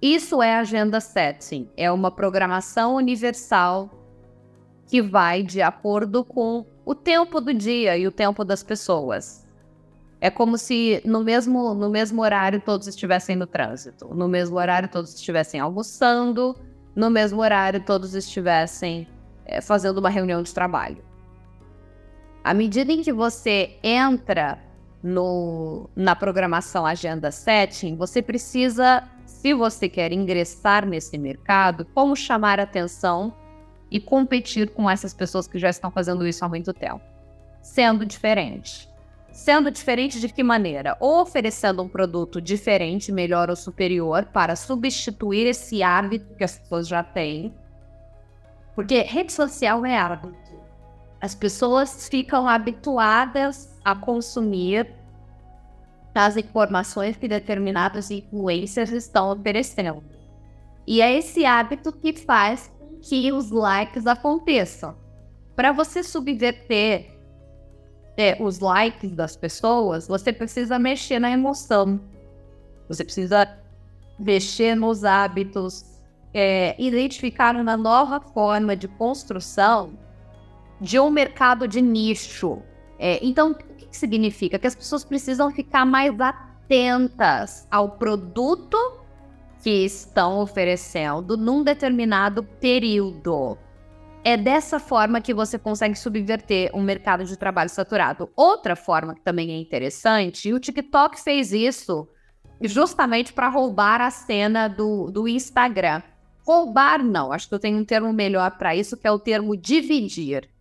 Isso 0.00 0.42
é 0.42 0.56
agenda 0.56 0.98
setting, 1.00 1.68
é 1.76 1.90
uma 1.92 2.10
programação 2.10 2.96
universal 2.96 3.88
que 4.86 5.00
vai 5.00 5.42
de 5.42 5.62
acordo 5.62 6.24
com 6.24 6.66
o 6.84 6.94
tempo 6.94 7.40
do 7.40 7.54
dia 7.54 7.96
e 7.96 8.06
o 8.06 8.12
tempo 8.12 8.44
das 8.44 8.62
pessoas. 8.62 9.46
É 10.20 10.30
como 10.30 10.56
se 10.56 11.02
no 11.04 11.24
mesmo, 11.24 11.74
no 11.74 11.90
mesmo 11.90 12.22
horário 12.22 12.60
todos 12.60 12.86
estivessem 12.86 13.34
no 13.34 13.46
trânsito, 13.46 14.14
no 14.14 14.28
mesmo 14.28 14.56
horário 14.56 14.88
todos 14.88 15.14
estivessem 15.14 15.58
almoçando, 15.60 16.56
no 16.94 17.10
mesmo 17.10 17.40
horário 17.40 17.84
todos 17.84 18.14
estivessem 18.14 19.08
é, 19.44 19.60
fazendo 19.60 19.98
uma 19.98 20.10
reunião 20.10 20.42
de 20.42 20.54
trabalho. 20.54 21.02
À 22.44 22.54
medida 22.54 22.92
em 22.92 23.02
que 23.02 23.12
você 23.12 23.76
entra 23.82 24.58
no, 25.02 25.90
na 25.96 26.14
programação 26.14 26.86
Agenda 26.86 27.30
Setting, 27.30 27.96
você 27.96 28.22
precisa, 28.22 29.02
se 29.26 29.52
você 29.52 29.88
quer 29.88 30.12
ingressar 30.12 30.86
nesse 30.86 31.18
mercado, 31.18 31.84
como 31.94 32.14
chamar 32.14 32.60
atenção 32.60 33.34
e 33.92 34.00
competir 34.00 34.70
com 34.70 34.88
essas 34.88 35.12
pessoas 35.12 35.46
que 35.46 35.58
já 35.58 35.68
estão 35.68 35.90
fazendo 35.90 36.26
isso 36.26 36.42
há 36.42 36.48
muito 36.48 36.72
tempo. 36.72 37.02
Sendo 37.60 38.06
diferente. 38.06 38.88
Sendo 39.30 39.70
diferente 39.70 40.18
de 40.18 40.30
que 40.30 40.42
maneira? 40.42 40.96
Ou 40.98 41.20
oferecendo 41.20 41.82
um 41.82 41.88
produto 41.88 42.40
diferente, 42.40 43.12
melhor 43.12 43.50
ou 43.50 43.56
superior, 43.56 44.24
para 44.24 44.56
substituir 44.56 45.46
esse 45.46 45.82
hábito 45.82 46.34
que 46.34 46.42
as 46.42 46.58
pessoas 46.58 46.88
já 46.88 47.04
têm. 47.04 47.54
Porque 48.74 49.02
rede 49.02 49.30
social 49.30 49.84
é 49.84 49.98
hábito. 49.98 50.34
As 51.20 51.34
pessoas 51.34 52.08
ficam 52.08 52.48
habituadas 52.48 53.78
a 53.84 53.94
consumir 53.94 54.90
as 56.14 56.38
informações 56.38 57.16
que 57.16 57.28
determinadas 57.28 58.10
influências 58.10 58.90
estão 58.90 59.30
oferecendo. 59.32 60.02
E 60.86 61.02
é 61.02 61.14
esse 61.14 61.44
hábito 61.44 61.92
que 61.92 62.14
faz 62.14 62.72
que 63.02 63.32
os 63.32 63.50
likes 63.50 64.06
aconteçam. 64.06 64.96
Para 65.54 65.72
você 65.72 66.02
subverter 66.02 67.10
é, 68.16 68.36
os 68.40 68.60
likes 68.60 69.12
das 69.12 69.36
pessoas, 69.36 70.06
você 70.06 70.32
precisa 70.32 70.78
mexer 70.78 71.18
na 71.18 71.30
emoção. 71.30 72.00
Você 72.88 73.04
precisa 73.04 73.58
mexer 74.18 74.74
nos 74.74 75.04
hábitos, 75.04 75.84
é, 76.32 76.74
identificar 76.78 77.56
uma 77.56 77.76
nova 77.76 78.20
forma 78.20 78.76
de 78.76 78.88
construção 78.88 79.98
de 80.80 80.98
um 80.98 81.10
mercado 81.10 81.66
de 81.66 81.80
nicho. 81.80 82.62
É, 82.98 83.18
então, 83.24 83.52
o 83.52 83.54
que, 83.54 83.86
que 83.86 83.96
significa? 83.96 84.58
Que 84.58 84.66
as 84.66 84.74
pessoas 84.74 85.04
precisam 85.04 85.50
ficar 85.50 85.84
mais 85.84 86.18
atentas 86.20 87.66
ao 87.70 87.90
produto 87.90 88.76
que 89.62 89.84
estão 89.84 90.40
oferecendo 90.40 91.36
num 91.36 91.62
determinado 91.62 92.42
período. 92.42 93.56
É 94.24 94.36
dessa 94.36 94.78
forma 94.78 95.20
que 95.20 95.32
você 95.32 95.58
consegue 95.58 95.96
subverter 95.96 96.70
um 96.74 96.82
mercado 96.82 97.24
de 97.24 97.36
trabalho 97.36 97.70
saturado. 97.70 98.30
Outra 98.36 98.76
forma 98.76 99.14
que 99.14 99.20
também 99.20 99.50
é 99.50 99.58
interessante, 99.58 100.48
e 100.48 100.54
o 100.54 100.60
TikTok 100.60 101.20
fez 101.20 101.52
isso 101.52 102.08
justamente 102.60 103.32
para 103.32 103.48
roubar 103.48 104.00
a 104.00 104.10
cena 104.10 104.68
do, 104.68 105.10
do 105.10 105.26
Instagram. 105.26 106.02
Roubar, 106.46 107.02
não, 107.02 107.32
acho 107.32 107.48
que 107.48 107.54
eu 107.54 107.58
tenho 107.58 107.78
um 107.78 107.84
termo 107.84 108.12
melhor 108.12 108.58
para 108.58 108.74
isso, 108.74 108.96
que 108.96 109.06
é 109.06 109.10
o 109.10 109.18
termo 109.18 109.56
dividir. 109.56 110.51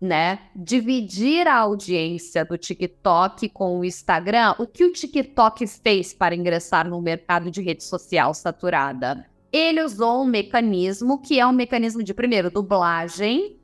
Né? 0.00 0.40
Dividir 0.54 1.48
a 1.48 1.56
audiência 1.56 2.44
do 2.44 2.58
TikTok 2.58 3.48
com 3.48 3.78
o 3.78 3.84
Instagram. 3.84 4.54
O 4.58 4.66
que 4.66 4.84
o 4.84 4.92
TikTok 4.92 5.66
fez 5.66 6.12
para 6.12 6.34
ingressar 6.34 6.88
no 6.88 7.00
mercado 7.00 7.50
de 7.50 7.62
rede 7.62 7.82
social 7.82 8.34
saturada? 8.34 9.26
ele 9.52 9.82
usou 9.82 10.22
um 10.22 10.26
mecanismo 10.26 11.18
que 11.18 11.40
é 11.40 11.46
um 11.46 11.52
mecanismo 11.52 12.02
de, 12.02 12.12
primeiro, 12.12 12.50
dublagem, 12.50 13.56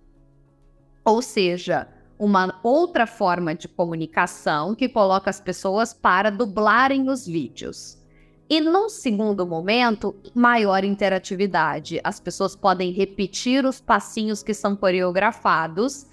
ou 1.04 1.20
seja, 1.20 1.88
uma 2.18 2.58
outra 2.62 3.06
forma 3.06 3.54
de 3.54 3.68
comunicação 3.68 4.74
que 4.74 4.88
coloca 4.88 5.28
as 5.28 5.40
pessoas 5.40 5.92
para 5.92 6.30
dublarem 6.30 7.10
os 7.10 7.26
vídeos. 7.26 7.98
E 8.48 8.60
num 8.60 8.88
segundo 8.88 9.46
momento, 9.46 10.14
maior 10.34 10.84
interatividade. 10.84 12.00
As 12.04 12.20
pessoas 12.20 12.54
podem 12.54 12.92
repetir 12.92 13.64
os 13.64 13.80
passinhos 13.80 14.42
que 14.42 14.54
são 14.54 14.76
coreografados 14.76 16.06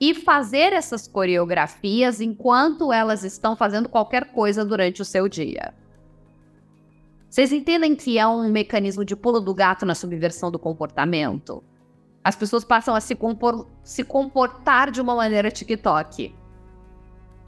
e 0.00 0.14
fazer 0.14 0.72
essas 0.72 1.06
coreografias 1.06 2.20
enquanto 2.20 2.90
elas 2.90 3.22
estão 3.22 3.54
fazendo 3.54 3.88
qualquer 3.88 4.32
coisa 4.32 4.64
durante 4.64 5.02
o 5.02 5.04
seu 5.04 5.28
dia. 5.28 5.74
Vocês 7.28 7.52
entendem 7.52 7.94
que 7.94 8.18
é 8.18 8.26
um 8.26 8.48
mecanismo 8.50 9.04
de 9.04 9.14
pulo 9.14 9.40
do 9.40 9.54
gato 9.54 9.86
na 9.86 9.94
subversão 9.94 10.50
do 10.50 10.58
comportamento? 10.58 11.62
As 12.24 12.34
pessoas 12.34 12.64
passam 12.64 12.94
a 12.94 13.00
se, 13.00 13.14
compor 13.14 13.68
se 13.84 14.02
comportar 14.02 14.90
de 14.90 15.00
uma 15.00 15.14
maneira 15.14 15.50
TikTok. 15.50 16.34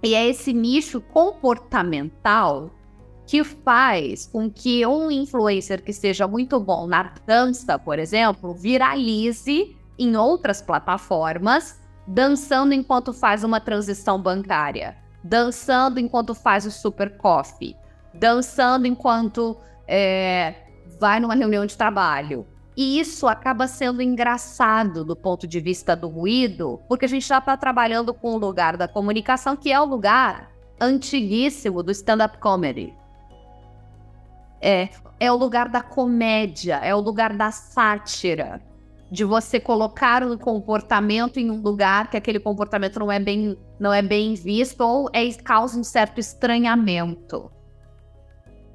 E 0.02 0.14
é 0.14 0.28
esse 0.28 0.52
nicho 0.52 1.00
comportamental 1.00 2.70
que 3.26 3.42
faz 3.42 4.26
com 4.26 4.50
que 4.50 4.86
um 4.86 5.10
influencer 5.10 5.82
que 5.82 5.92
seja 5.92 6.28
muito 6.28 6.60
bom 6.60 6.86
na 6.86 7.14
dança, 7.26 7.78
por 7.78 7.98
exemplo, 7.98 8.54
viralize 8.54 9.76
em 9.98 10.16
outras 10.16 10.60
plataformas, 10.62 11.81
dançando 12.06 12.74
enquanto 12.74 13.12
faz 13.12 13.44
uma 13.44 13.60
transição 13.60 14.20
bancária, 14.20 14.96
dançando 15.22 16.00
enquanto 16.00 16.34
faz 16.34 16.66
o 16.66 16.70
super 16.70 17.16
coffee, 17.16 17.76
dançando 18.12 18.86
enquanto 18.86 19.56
é, 19.86 20.54
vai 21.00 21.20
numa 21.20 21.34
reunião 21.34 21.66
de 21.66 21.76
trabalho. 21.76 22.46
E 22.76 22.98
isso 22.98 23.28
acaba 23.28 23.68
sendo 23.68 24.00
engraçado 24.00 25.04
do 25.04 25.14
ponto 25.14 25.46
de 25.46 25.60
vista 25.60 25.94
do 25.94 26.08
ruído, 26.08 26.80
porque 26.88 27.04
a 27.04 27.08
gente 27.08 27.26
já 27.26 27.38
está 27.38 27.56
trabalhando 27.56 28.14
com 28.14 28.34
o 28.34 28.38
lugar 28.38 28.76
da 28.76 28.88
comunicação, 28.88 29.56
que 29.56 29.70
é 29.70 29.78
o 29.78 29.84
lugar 29.84 30.50
antiguíssimo 30.80 31.82
do 31.82 31.92
stand-up 31.92 32.38
comedy. 32.38 32.94
É, 34.60 34.88
é 35.20 35.30
o 35.30 35.36
lugar 35.36 35.68
da 35.68 35.82
comédia, 35.82 36.76
é 36.76 36.94
o 36.94 37.00
lugar 37.00 37.36
da 37.36 37.50
sátira, 37.50 38.62
de 39.12 39.24
você 39.24 39.60
colocar 39.60 40.24
um 40.24 40.38
comportamento 40.38 41.38
em 41.38 41.50
um 41.50 41.60
lugar 41.60 42.08
que 42.08 42.16
aquele 42.16 42.40
comportamento 42.40 42.98
não 42.98 43.12
é 43.12 43.20
bem, 43.20 43.58
não 43.78 43.92
é 43.92 44.00
bem 44.00 44.32
visto 44.32 44.80
ou 44.80 45.10
é, 45.12 45.30
causa 45.34 45.78
um 45.78 45.84
certo 45.84 46.18
estranhamento. 46.18 47.52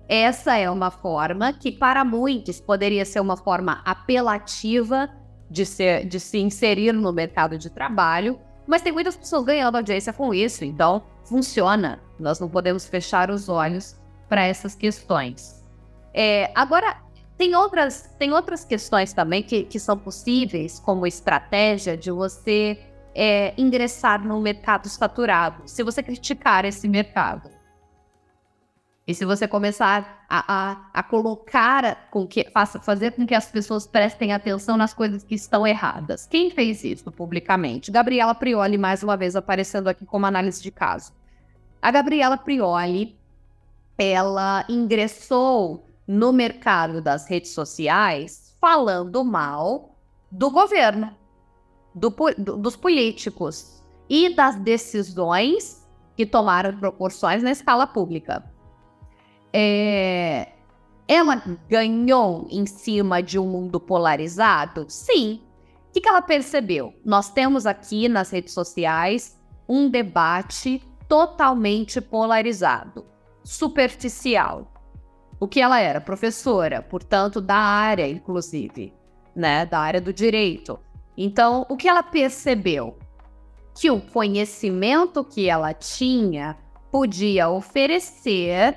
Essa 0.07 0.55
é 0.55 0.69
uma 0.69 0.91
forma 0.91 1.51
que, 1.53 1.71
para 1.71 2.05
muitos, 2.05 2.61
poderia 2.61 3.03
ser 3.03 3.19
uma 3.19 3.35
forma 3.35 3.81
apelativa 3.83 5.09
de, 5.49 5.65
ser, 5.65 6.05
de 6.05 6.19
se 6.19 6.37
inserir 6.37 6.93
no 6.93 7.11
mercado 7.11 7.57
de 7.57 7.71
trabalho, 7.71 8.39
mas 8.67 8.83
tem 8.83 8.91
muitas 8.91 9.17
pessoas 9.17 9.43
ganhando 9.43 9.77
audiência 9.77 10.13
com 10.13 10.35
isso, 10.35 10.63
então 10.63 11.01
funciona. 11.25 11.99
Nós 12.19 12.39
não 12.39 12.47
podemos 12.47 12.85
fechar 12.85 13.31
os 13.31 13.49
olhos 13.49 13.99
para 14.29 14.45
essas 14.45 14.75
questões. 14.75 15.65
É, 16.13 16.51
agora, 16.53 17.06
tem 17.37 17.55
outras, 17.55 18.09
tem 18.17 18.33
outras 18.33 18.65
questões 18.65 19.13
também 19.13 19.43
que, 19.43 19.63
que 19.63 19.79
são 19.79 19.97
possíveis 19.97 20.79
como 20.79 21.05
estratégia 21.05 21.95
de 21.95 22.09
você 22.09 22.79
é, 23.13 23.53
ingressar 23.57 24.25
no 24.25 24.41
mercado 24.41 24.89
saturado, 24.89 25.61
se 25.65 25.83
você 25.83 26.01
criticar 26.01 26.65
esse 26.65 26.87
mercado. 26.87 27.49
E 29.05 29.13
se 29.13 29.23
você 29.23 29.47
começar 29.47 30.25
a, 30.27 30.71
a, 30.71 30.89
a 30.93 31.03
colocar, 31.03 32.09
com 32.11 32.27
que, 32.27 32.49
faça, 32.51 32.77
fazer 32.77 33.11
com 33.11 33.25
que 33.25 33.33
as 33.33 33.49
pessoas 33.49 33.87
prestem 33.87 34.33
atenção 34.33 34.75
nas 34.75 34.93
coisas 34.93 35.23
que 35.23 35.33
estão 35.33 35.65
erradas. 35.65 36.27
Quem 36.27 36.51
fez 36.51 36.83
isso 36.83 37.09
publicamente? 37.09 37.89
Gabriela 37.89 38.35
Prioli, 38.35 38.77
mais 38.77 39.03
uma 39.03 39.15
vez 39.15 39.35
aparecendo 39.35 39.87
aqui 39.87 40.05
como 40.05 40.25
análise 40.25 40.61
de 40.61 40.71
caso. 40.71 41.13
A 41.81 41.89
Gabriela 41.89 42.37
Prioli, 42.37 43.15
ela 43.97 44.65
ingressou 44.67 45.86
no 46.07 46.31
mercado 46.31 47.01
das 47.01 47.27
redes 47.27 47.51
sociais 47.51 48.55
falando 48.61 49.23
mal 49.23 49.97
do 50.31 50.49
governo, 50.49 51.15
do, 51.93 52.13
do, 52.37 52.57
dos 52.57 52.75
políticos 52.75 53.83
e 54.09 54.33
das 54.33 54.55
decisões 54.55 55.85
que 56.15 56.25
tomaram 56.25 56.77
proporções 56.79 57.43
na 57.43 57.51
escala 57.51 57.85
pública. 57.85 58.43
é, 59.53 60.53
ela 61.07 61.41
ganhou 61.69 62.47
em 62.49 62.65
cima 62.65 63.23
de 63.23 63.39
um 63.39 63.47
mundo 63.47 63.79
polarizado? 63.79 64.85
Sim. 64.89 65.41
O 65.87 65.91
que, 65.93 66.01
que 66.01 66.09
ela 66.09 66.21
percebeu? 66.21 66.93
Nós 67.05 67.29
temos 67.29 67.65
aqui 67.65 68.09
nas 68.09 68.29
redes 68.29 68.53
sociais 68.53 69.39
um 69.67 69.89
debate 69.89 70.83
totalmente 71.07 72.01
polarizado, 72.01 73.05
superficial. 73.43 74.71
O 75.39 75.47
que 75.47 75.61
ela 75.61 75.79
era? 75.79 76.01
Professora, 76.01 76.81
portanto, 76.81 77.39
da 77.39 77.55
área, 77.55 78.07
inclusive, 78.07 78.93
né? 79.35 79.65
Da 79.65 79.79
área 79.79 80.01
do 80.01 80.11
direito. 80.11 80.79
Então, 81.15 81.65
o 81.69 81.77
que 81.77 81.87
ela 81.87 82.01
percebeu? 82.01 82.97
Que 83.75 83.91
o 83.91 84.01
conhecimento 84.01 85.23
que 85.23 85.47
ela 85.47 85.73
tinha 85.73 86.57
podia 86.91 87.49
oferecer 87.49 88.75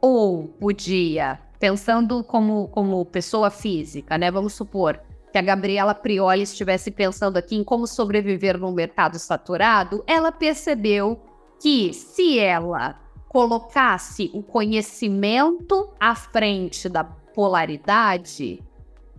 ou 0.00 0.48
podia, 0.48 1.40
pensando 1.58 2.22
como, 2.24 2.68
como 2.68 3.04
pessoa 3.06 3.50
física, 3.50 4.18
né? 4.18 4.30
Vamos 4.30 4.52
supor 4.52 5.00
que 5.32 5.38
a 5.38 5.42
Gabriela 5.42 5.94
Prioli 5.94 6.42
estivesse 6.42 6.90
pensando 6.90 7.38
aqui 7.38 7.56
em 7.56 7.64
como 7.64 7.86
sobreviver 7.86 8.58
num 8.58 8.72
mercado 8.72 9.18
saturado, 9.18 10.04
ela 10.06 10.30
percebeu 10.30 11.22
que 11.60 11.94
se 11.94 12.38
ela 12.38 13.00
colocasse 13.32 14.30
o 14.34 14.42
conhecimento 14.42 15.90
à 15.98 16.14
frente 16.14 16.86
da 16.86 17.02
polaridade, 17.02 18.62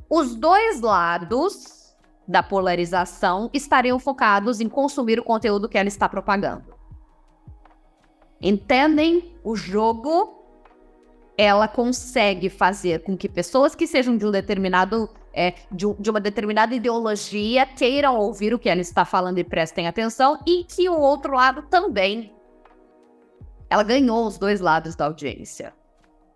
os 0.07 0.35
dois 0.35 0.81
lados 0.81 1.95
da 2.27 2.43
polarização 2.43 3.49
estariam 3.51 3.97
focados 3.97 4.61
em 4.61 4.69
consumir 4.69 5.19
o 5.19 5.23
conteúdo 5.23 5.67
que 5.67 5.79
ela 5.79 5.87
está 5.87 6.07
propagando. 6.07 6.75
Entendem 8.39 9.35
o 9.43 9.55
jogo? 9.55 10.45
Ela 11.35 11.67
consegue 11.67 12.49
fazer 12.49 13.01
com 13.01 13.17
que 13.17 13.27
pessoas 13.27 13.73
que 13.73 13.87
sejam 13.87 14.15
de 14.15 14.27
um 14.27 14.29
determinado 14.29 15.09
é, 15.33 15.55
de, 15.71 15.91
de, 15.99 16.09
uma 16.11 16.19
determinada 16.19 16.75
ideologia 16.75 17.65
queiram 17.65 18.19
ouvir 18.19 18.53
o 18.53 18.59
que 18.59 18.69
ela 18.69 18.81
está 18.81 19.03
falando 19.03 19.39
e 19.39 19.43
prestem 19.43 19.87
atenção, 19.87 20.37
e 20.45 20.63
que 20.65 20.87
o 20.87 20.99
outro 20.99 21.33
lado 21.33 21.63
também 21.63 22.31
ela 23.73 23.81
ganhou 23.81 24.27
os 24.27 24.37
dois 24.37 24.61
lados 24.61 24.95
da 24.95 25.05
audiência. 25.05 25.73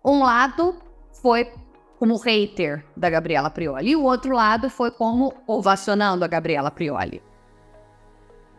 Um 0.04 0.24
lado 0.24 0.74
foi 1.22 1.48
como 1.96 2.16
hater 2.16 2.84
da 2.96 3.08
Gabriela 3.08 3.48
Prioli, 3.48 3.90
e 3.90 3.96
o 3.96 4.02
outro 4.02 4.34
lado 4.34 4.68
foi 4.68 4.90
como 4.90 5.32
ovacionando 5.46 6.24
a 6.24 6.28
Gabriela 6.28 6.68
Prioli. 6.68 7.22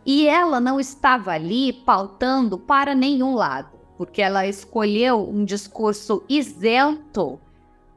E 0.06 0.26
ela 0.26 0.58
não 0.58 0.80
estava 0.80 1.32
ali 1.32 1.74
pautando 1.74 2.58
para 2.58 2.94
nenhum 2.94 3.34
lado, 3.34 3.78
porque 3.98 4.22
ela 4.22 4.46
escolheu 4.46 5.28
um 5.28 5.44
discurso 5.44 6.24
isento 6.26 7.38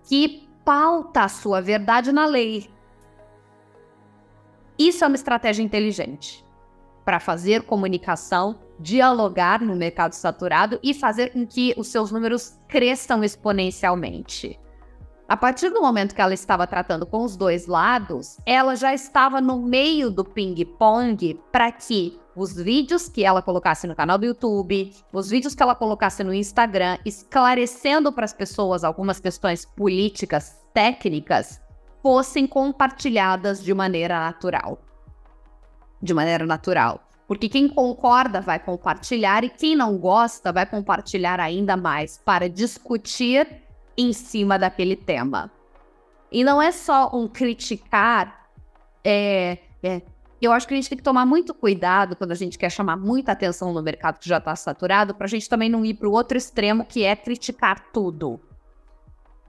que 0.03 0.49
pauta 0.65 1.23
a 1.23 1.29
sua 1.29 1.61
verdade 1.61 2.11
na 2.11 2.25
lei. 2.25 2.69
Isso 4.77 5.05
é 5.05 5.07
uma 5.07 5.15
estratégia 5.15 5.63
inteligente 5.63 6.45
para 7.05 7.21
fazer 7.21 7.61
comunicação 7.61 8.59
dialogar 8.79 9.61
no 9.61 9.75
mercado 9.75 10.13
saturado 10.13 10.79
e 10.83 10.93
fazer 10.93 11.31
com 11.31 11.45
que 11.45 11.73
os 11.77 11.87
seus 11.87 12.11
números 12.11 12.57
cresçam 12.67 13.23
exponencialmente. 13.23 14.59
A 15.27 15.37
partir 15.37 15.69
do 15.69 15.81
momento 15.81 16.13
que 16.13 16.21
ela 16.21 16.33
estava 16.33 16.67
tratando 16.67 17.05
com 17.05 17.23
os 17.23 17.37
dois 17.37 17.65
lados, 17.65 18.37
ela 18.45 18.75
já 18.75 18.93
estava 18.93 19.39
no 19.39 19.61
meio 19.61 20.11
do 20.11 20.23
ping-pong 20.23 21.39
para 21.51 21.71
que 21.71 22.19
os 22.35 22.53
vídeos 22.55 23.07
que 23.07 23.23
ela 23.23 23.41
colocasse 23.41 23.87
no 23.87 23.95
canal 23.95 24.17
do 24.17 24.25
YouTube, 24.25 24.93
os 25.11 25.29
vídeos 25.29 25.55
que 25.55 25.63
ela 25.63 25.75
colocasse 25.75 26.23
no 26.23 26.33
Instagram, 26.33 26.97
esclarecendo 27.05 28.11
para 28.11 28.25
as 28.25 28.33
pessoas 28.33 28.83
algumas 28.83 29.19
questões 29.19 29.65
políticas, 29.65 30.59
técnicas, 30.73 31.61
fossem 32.01 32.45
compartilhadas 32.45 33.63
de 33.63 33.73
maneira 33.73 34.19
natural. 34.19 34.81
De 36.01 36.13
maneira 36.13 36.45
natural. 36.45 37.01
Porque 37.33 37.49
quem 37.49 37.67
concorda 37.67 38.41
vai 38.41 38.59
compartilhar 38.59 39.43
e 39.43 39.49
quem 39.49 39.75
não 39.75 39.97
gosta 39.97 40.51
vai 40.51 40.67
compartilhar 40.67 41.39
ainda 41.39 41.75
mais 41.75 42.15
para 42.23 42.47
discutir 42.47 43.47
em 43.97 44.13
cima 44.13 44.59
daquele 44.59 44.95
tema. 44.95 45.51
E 46.31 46.43
não 46.43 46.61
é 46.61 46.71
só 46.71 47.09
um 47.11 47.27
criticar. 47.27 48.47
É, 49.03 49.57
é, 49.81 50.03
eu 50.39 50.51
acho 50.51 50.67
que 50.67 50.75
a 50.75 50.77
gente 50.77 50.87
tem 50.87 50.95
que 50.95 51.03
tomar 51.03 51.25
muito 51.25 51.55
cuidado 51.55 52.15
quando 52.15 52.33
a 52.33 52.35
gente 52.35 52.55
quer 52.55 52.69
chamar 52.69 52.97
muita 52.97 53.31
atenção 53.31 53.73
no 53.73 53.81
mercado 53.81 54.19
que 54.19 54.29
já 54.29 54.37
está 54.37 54.55
saturado, 54.55 55.15
para 55.15 55.25
a 55.25 55.29
gente 55.29 55.49
também 55.49 55.71
não 55.71 55.83
ir 55.83 55.95
para 55.95 56.07
o 56.07 56.11
outro 56.11 56.37
extremo, 56.37 56.85
que 56.85 57.03
é 57.03 57.15
criticar 57.15 57.87
tudo. 57.91 58.39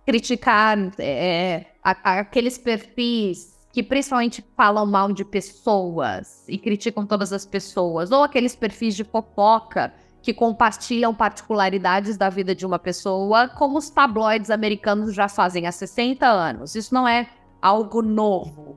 Criticar 0.07 0.79
é, 0.99 1.67
a, 1.83 2.21
aqueles 2.21 2.57
perfis 2.57 3.54
que 3.75 3.83
principalmente 3.83 4.41
falam 4.57 4.87
mal 4.87 5.13
de 5.13 5.25
pessoas 5.25 6.45
e 6.49 6.57
criticam 6.57 7.05
todas 7.05 7.33
as 7.33 7.45
pessoas, 7.45 8.13
ou 8.13 8.23
aqueles 8.23 8.55
perfis 8.55 8.95
de 8.95 9.03
fofoca 9.03 9.93
que 10.23 10.33
compartilham 10.33 11.13
particularidades 11.13 12.17
da 12.17 12.31
vida 12.31 12.55
de 12.55 12.65
uma 12.65 12.79
pessoa, 12.79 13.49
como 13.49 13.77
os 13.77 13.91
tabloides 13.91 14.49
americanos 14.49 15.13
já 15.13 15.29
fazem 15.29 15.67
há 15.67 15.73
60 15.73 16.25
anos. 16.25 16.77
Isso 16.77 16.95
não 16.95 17.07
é 17.07 17.29
algo 17.61 18.01
novo 18.01 18.77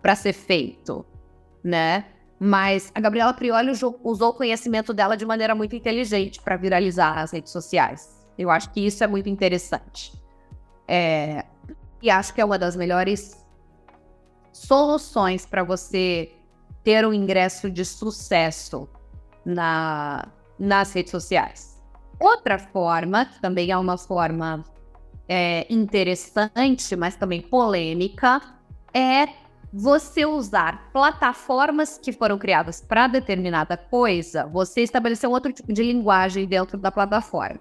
para 0.00 0.14
ser 0.14 0.32
feito, 0.32 1.04
né? 1.62 2.06
Mas 2.40 2.90
a 2.94 3.00
Gabriela 3.00 3.34
Prioli 3.34 3.70
usou 3.70 4.30
o 4.30 4.32
conhecimento 4.32 4.94
dela 4.94 5.14
de 5.14 5.26
maneira 5.26 5.54
muito 5.54 5.76
inteligente 5.76 6.40
para 6.40 6.56
viralizar 6.56 7.18
as 7.18 7.32
redes 7.32 7.52
sociais. 7.52 8.26
Eu 8.38 8.48
acho 8.48 8.70
que 8.72 8.80
isso 8.80 9.04
é 9.04 9.06
muito 9.06 9.28
interessante. 9.28 10.10
É... 10.88 11.44
E 12.00 12.08
acho 12.08 12.32
que 12.32 12.40
é 12.40 12.44
uma 12.44 12.58
das 12.58 12.76
melhores 12.76 13.43
soluções 14.54 15.44
para 15.44 15.64
você 15.64 16.32
ter 16.84 17.04
um 17.04 17.12
ingresso 17.12 17.68
de 17.68 17.84
sucesso 17.84 18.88
na, 19.44 20.26
nas 20.58 20.92
redes 20.92 21.10
sociais. 21.10 21.82
Outra 22.20 22.58
forma, 22.58 23.26
que 23.26 23.40
também 23.40 23.70
é 23.70 23.76
uma 23.76 23.98
forma 23.98 24.62
é, 25.28 25.66
interessante, 25.68 26.94
mas 26.96 27.16
também 27.16 27.42
polêmica, 27.42 28.40
é 28.94 29.26
você 29.72 30.24
usar 30.24 30.90
plataformas 30.92 31.98
que 31.98 32.12
foram 32.12 32.38
criadas 32.38 32.80
para 32.80 33.08
determinada 33.08 33.76
coisa, 33.76 34.46
você 34.46 34.82
estabelecer 34.82 35.28
um 35.28 35.32
outro 35.32 35.52
tipo 35.52 35.72
de 35.72 35.82
linguagem 35.82 36.46
dentro 36.46 36.78
da 36.78 36.92
plataforma. 36.92 37.58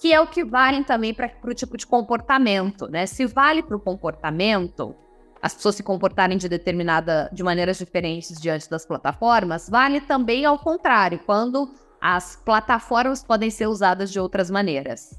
Que 0.00 0.12
é 0.12 0.20
o 0.20 0.26
que 0.26 0.44
vale 0.44 0.82
também 0.82 1.14
para 1.14 1.30
o 1.44 1.54
tipo 1.54 1.76
de 1.76 1.86
comportamento, 1.86 2.88
né? 2.88 3.06
Se 3.06 3.24
vale 3.24 3.62
para 3.62 3.76
o 3.76 3.80
comportamento, 3.80 4.96
as 5.42 5.54
pessoas 5.54 5.74
se 5.74 5.82
comportarem 5.82 6.38
de 6.38 6.48
determinada, 6.48 7.28
de 7.32 7.42
maneiras 7.42 7.76
diferentes 7.76 8.40
diante 8.40 8.70
das 8.70 8.86
plataformas, 8.86 9.68
vale 9.68 10.00
também 10.00 10.44
ao 10.44 10.56
contrário, 10.56 11.18
quando 11.26 11.68
as 12.00 12.36
plataformas 12.36 13.24
podem 13.24 13.50
ser 13.50 13.66
usadas 13.66 14.12
de 14.12 14.20
outras 14.20 14.48
maneiras. 14.48 15.18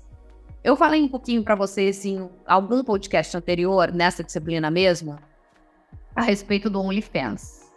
Eu 0.64 0.78
falei 0.78 1.04
um 1.04 1.10
pouquinho 1.10 1.44
para 1.44 1.56
vocês 1.56 2.06
em 2.06 2.30
algum 2.48 2.86
podcast 2.86 3.36
anterior, 3.36 3.92
nessa 3.92 4.24
disciplina 4.24 4.72
mesmo, 4.72 5.20
a 6.16 6.22
respeito 6.22 6.70
do 6.70 6.80
OnlyFans. 6.80 7.70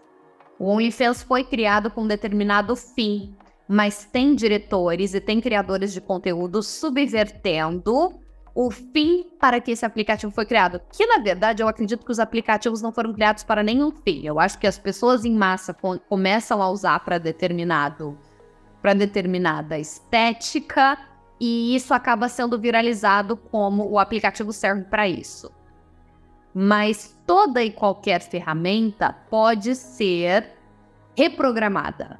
O 0.56 0.68
OnlyFans 0.68 1.24
foi 1.24 1.42
criado 1.42 1.90
com 1.90 2.02
um 2.02 2.06
determinado 2.06 2.76
fim, 2.76 3.34
mas 3.68 4.04
tem 4.04 4.36
diretores 4.36 5.14
e 5.14 5.20
tem 5.20 5.40
criadores 5.40 5.92
de 5.92 6.00
conteúdo 6.00 6.62
subvertendo 6.62 8.20
o 8.56 8.70
fim 8.70 9.26
para 9.38 9.60
que 9.60 9.72
esse 9.72 9.84
aplicativo 9.84 10.32
foi 10.32 10.46
criado. 10.46 10.80
Que, 10.90 11.06
na 11.06 11.18
verdade, 11.18 11.62
eu 11.62 11.68
acredito 11.68 12.06
que 12.06 12.10
os 12.10 12.18
aplicativos 12.18 12.80
não 12.80 12.90
foram 12.90 13.12
criados 13.12 13.44
para 13.44 13.62
nenhum 13.62 13.92
fim. 13.92 14.26
Eu 14.26 14.40
acho 14.40 14.58
que 14.58 14.66
as 14.66 14.78
pessoas 14.78 15.26
em 15.26 15.34
massa 15.34 15.74
com, 15.74 15.98
começam 15.98 16.62
a 16.62 16.70
usar 16.70 16.98
para 17.00 17.18
determinado 17.18 18.18
para 18.80 18.94
determinada 18.94 19.78
estética 19.78 20.96
e 21.38 21.74
isso 21.74 21.92
acaba 21.92 22.28
sendo 22.28 22.58
viralizado 22.58 23.36
como 23.36 23.90
o 23.90 23.98
aplicativo 23.98 24.52
serve 24.52 24.84
para 24.84 25.06
isso. 25.06 25.52
Mas 26.54 27.18
toda 27.26 27.62
e 27.62 27.70
qualquer 27.70 28.22
ferramenta 28.22 29.12
pode 29.28 29.74
ser 29.74 30.52
reprogramada. 31.14 32.18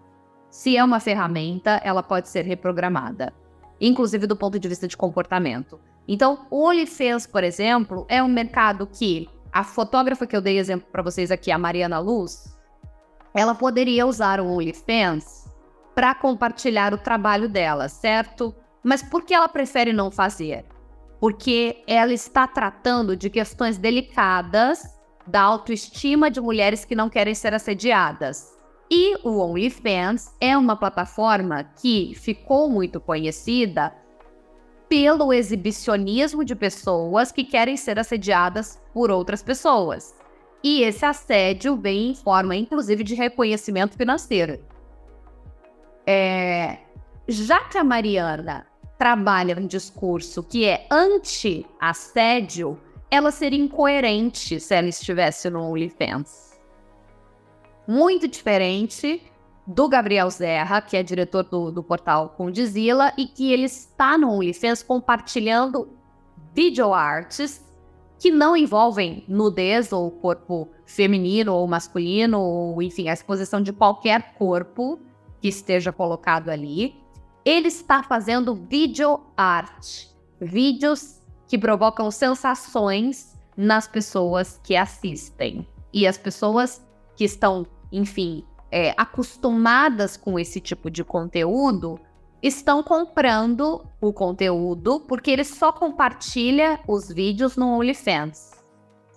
Se 0.51 0.77
é 0.77 0.85
uma 0.85 1.01
ferramenta, 1.01 1.81
ela 1.83 2.03
pode 2.03 2.29
ser 2.29 2.45
reprogramada, 2.45 3.33
inclusive 3.81 4.27
do 4.27 4.37
ponto 4.37 4.59
de 4.59 4.69
vista 4.69 4.87
de 4.87 4.97
comportamento. 4.97 5.81
Então, 6.09 6.47
o 6.51 6.65
OnlyFans, 6.69 7.27
por 7.27 7.43
exemplo, 7.43 8.07
é 8.09 8.23
um 8.23 8.29
mercado 8.29 8.87
que 8.87 9.29
a 9.53 9.65
fotógrafa 9.65 10.27
que 10.27 10.37
eu 10.37 10.41
dei 10.41 10.59
exemplo 10.59 10.87
para 10.93 11.03
vocês 11.03 11.31
aqui, 11.31 11.51
a 11.51 11.59
Mariana 11.59 11.99
Luz, 11.99 12.57
ela 13.35 13.55
poderia 13.55 14.07
usar 14.07 14.41
o 14.41 14.47
OnlyFans 14.47 15.51
para 15.95 16.15
compartilhar 16.15 16.93
o 16.93 16.99
trabalho 16.99 17.49
dela, 17.49 17.89
certo? 17.89 18.55
Mas 18.85 19.03
por 19.03 19.25
que 19.25 19.35
ela 19.35 19.49
prefere 19.49 19.93
não 19.93 20.11
fazer? 20.11 20.65
Porque 21.19 21.83
ela 21.87 22.13
está 22.13 22.47
tratando 22.47 23.17
de 23.17 23.31
questões 23.31 23.79
delicadas 23.79 24.83
da 25.27 25.41
autoestima 25.41 26.31
de 26.31 26.41
mulheres 26.41 26.85
que 26.85 26.95
não 26.95 27.09
querem 27.09 27.35
ser 27.35 27.53
assediadas. 27.53 28.55
E 28.91 29.17
o 29.27 29.39
OnlyFans 29.39 30.33
é 30.41 30.57
uma 30.57 30.77
plataforma 30.77 31.65
que 31.65 32.15
ficou 32.15 32.71
muito 32.71 33.01
conhecida 33.01 33.93
pelo 34.89 35.33
exibicionismo 35.33 36.45
de 36.45 36.55
pessoas 36.55 37.33
que 37.33 37.45
querem 37.45 37.77
ser 37.77 37.99
assediadas 37.99 38.81
por 38.93 39.11
outras 39.11 39.43
pessoas. 39.43 40.15
E 40.63 40.83
esse 40.83 41.05
assédio 41.05 41.77
vem 41.77 42.11
em 42.11 42.15
forma, 42.15 42.57
inclusive, 42.57 43.05
de 43.05 43.15
reconhecimento 43.15 43.97
financeiro. 43.97 44.59
É... 46.07 46.79
Já 47.29 47.65
que 47.65 47.79
a 47.79 47.85
Mariana 47.85 48.67
trabalha 48.97 49.59
um 49.59 49.67
discurso 49.67 50.43
que 50.43 50.65
é 50.65 50.87
anti-assédio, 50.91 52.81
ela 53.11 53.31
seria 53.31 53.63
incoerente 53.63 54.59
se 54.61 54.75
ela 54.75 54.89
estivesse 54.89 55.51
no 55.51 55.63
OnlyFans. 55.71 56.59
Muito 57.87 58.27
diferente 58.27 59.23
do 59.67 59.89
Gabriel 59.89 60.31
Zerra, 60.31 60.81
que 60.81 60.97
é 60.97 61.03
diretor 61.03 61.43
do, 61.43 61.73
do 61.73 61.83
portal 61.83 62.31
Condizila, 62.31 63.13
e 63.17 63.27
que 63.27 63.53
ele 63.53 63.65
está 63.65 64.17
no 64.17 64.31
OnlyFans 64.31 64.83
compartilhando 64.83 65.89
video 66.55 66.95
arts 66.95 67.65
que 68.19 68.31
não 68.31 68.57
envolvem 68.57 69.25
nudez 69.29 69.93
ou 69.93 70.11
corpo 70.11 70.69
feminino 70.87 71.55
ou 71.55 71.67
masculino, 71.67 72.41
ou 72.41 72.83
enfim, 72.83 73.09
a 73.09 73.13
exposição 73.13 73.61
de 73.61 73.73
qualquer 73.73 74.35
corpo 74.35 74.99
que 75.41 75.49
esteja 75.49 75.93
colocado 75.93 76.49
ali. 76.49 76.95
Ele 77.45 77.69
está 77.69 78.03
fazendo 78.03 78.55
video 78.55 79.21
art, 79.37 80.07
vídeos 80.41 81.21
que 81.47 81.59
provocam 81.59 82.11
sensações 82.11 83.37
nas 83.57 83.87
pessoas 83.87 84.61
que 84.65 84.77
assistem. 84.77 85.67
E 85.93 86.07
as 86.07 86.19
pessoas 86.19 86.85
que 87.15 87.25
estão, 87.25 87.67
enfim, 87.93 88.45
é, 88.71 88.95
acostumadas 88.97 90.17
com 90.17 90.39
esse 90.39 90.61
tipo 90.61 90.91
de 90.91 91.05
conteúdo 91.05 91.99
estão 92.43 92.83
comprando 92.83 93.85
o 94.01 94.13
conteúdo 94.13 95.01
porque 95.01 95.31
ele 95.31 95.45
só 95.45 95.73
compartilha 95.73 96.81
os 96.87 97.09
vídeos 97.09 97.57
no 97.57 97.79
OnlyFans. 97.79 98.53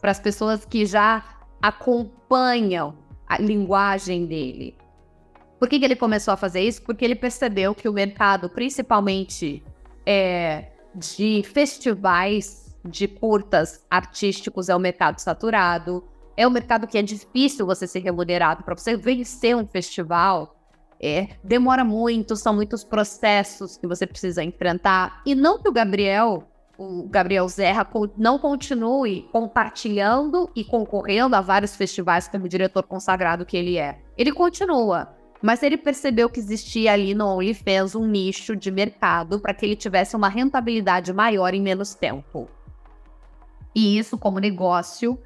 Para 0.01 0.11
as 0.11 0.19
pessoas 0.19 0.65
que 0.65 0.85
já 0.85 1.23
acompanham 1.61 2.97
a 3.27 3.37
linguagem 3.37 4.25
dele. 4.25 4.75
Por 5.59 5.67
que, 5.67 5.77
que, 5.77 5.85
ele 5.85 5.95
começou 5.95 6.33
a 6.33 6.37
fazer 6.37 6.61
isso? 6.61 6.81
Porque 6.81 7.03
ele 7.03 7.15
percebeu 7.15 7.75
que 7.75 7.89
o 7.89 7.93
mercado, 7.93 8.49
principalmente 8.49 9.61
é, 10.05 10.71
de 10.95 11.43
festivais 11.43 12.75
de 12.83 13.09
curtas 13.09 13.85
artísticos, 13.89 14.69
é 14.69 14.75
um 14.75 14.79
mercado 14.79 15.19
saturado. 15.19 16.03
É 16.39 16.47
um 16.47 16.51
mercado 16.51 16.87
que 16.87 16.97
é 16.97 17.01
difícil 17.01 17.65
você 17.65 17.85
ser 17.85 17.99
remunerado 17.99 18.63
para 18.63 18.73
você 18.73 18.95
vencer 18.95 19.57
um 19.57 19.67
festival. 19.67 20.55
É, 20.97 21.31
demora 21.43 21.83
muito, 21.83 22.33
são 22.37 22.53
muitos 22.53 22.81
processos 22.81 23.75
que 23.75 23.85
você 23.85 24.07
precisa 24.07 24.41
enfrentar. 24.41 25.21
E 25.25 25.35
não 25.35 25.61
que 25.61 25.67
o 25.67 25.71
Gabriel, 25.73 26.45
o 26.77 27.03
Gabriel 27.09 27.45
Zerra, 27.49 27.85
não 28.17 28.39
continue 28.39 29.27
compartilhando 29.33 30.49
e 30.55 30.63
concorrendo 30.63 31.35
a 31.35 31.41
vários 31.41 31.75
festivais 31.75 32.29
como 32.29 32.47
diretor 32.47 32.83
consagrado 32.83 33.45
que 33.45 33.57
ele 33.57 33.77
é. 33.77 33.99
Ele 34.17 34.31
continua. 34.31 35.13
Mas 35.41 35.61
ele 35.61 35.75
percebeu 35.75 36.29
que 36.29 36.39
existia 36.39 36.93
ali 36.93 37.13
no 37.13 37.35
OnlyFans 37.35 37.95
um 37.95 38.07
nicho 38.07 38.55
de 38.55 38.71
mercado 38.71 39.41
para 39.41 39.53
que 39.53 39.65
ele 39.65 39.75
tivesse 39.75 40.15
uma 40.15 40.29
rentabilidade 40.29 41.11
maior 41.11 41.53
em 41.53 41.61
menos 41.61 41.95
tempo. 41.95 42.47
E 43.75 43.97
isso, 43.97 44.17
como 44.17 44.39
negócio, 44.39 45.19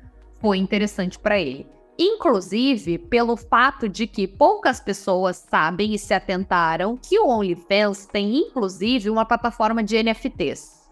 foi 0.43 0.58
interessante 0.58 1.17
para 1.17 1.39
ele. 1.39 1.65
Inclusive, 1.97 2.97
pelo 2.97 3.38
fato 3.38 3.88
de 3.88 4.06
que 4.06 4.27
poucas 4.27 4.82
pessoas 4.82 5.38
sabem 5.38 5.93
e 5.93 5.97
se 5.97 6.13
atentaram 6.13 6.97
que 6.97 7.17
o 7.17 7.29
OnlyFans 7.29 8.08
tem, 8.08 8.39
inclusive, 8.39 9.10
uma 9.10 9.23
plataforma 9.23 9.82
de 9.82 10.03
NFTs 10.03 10.89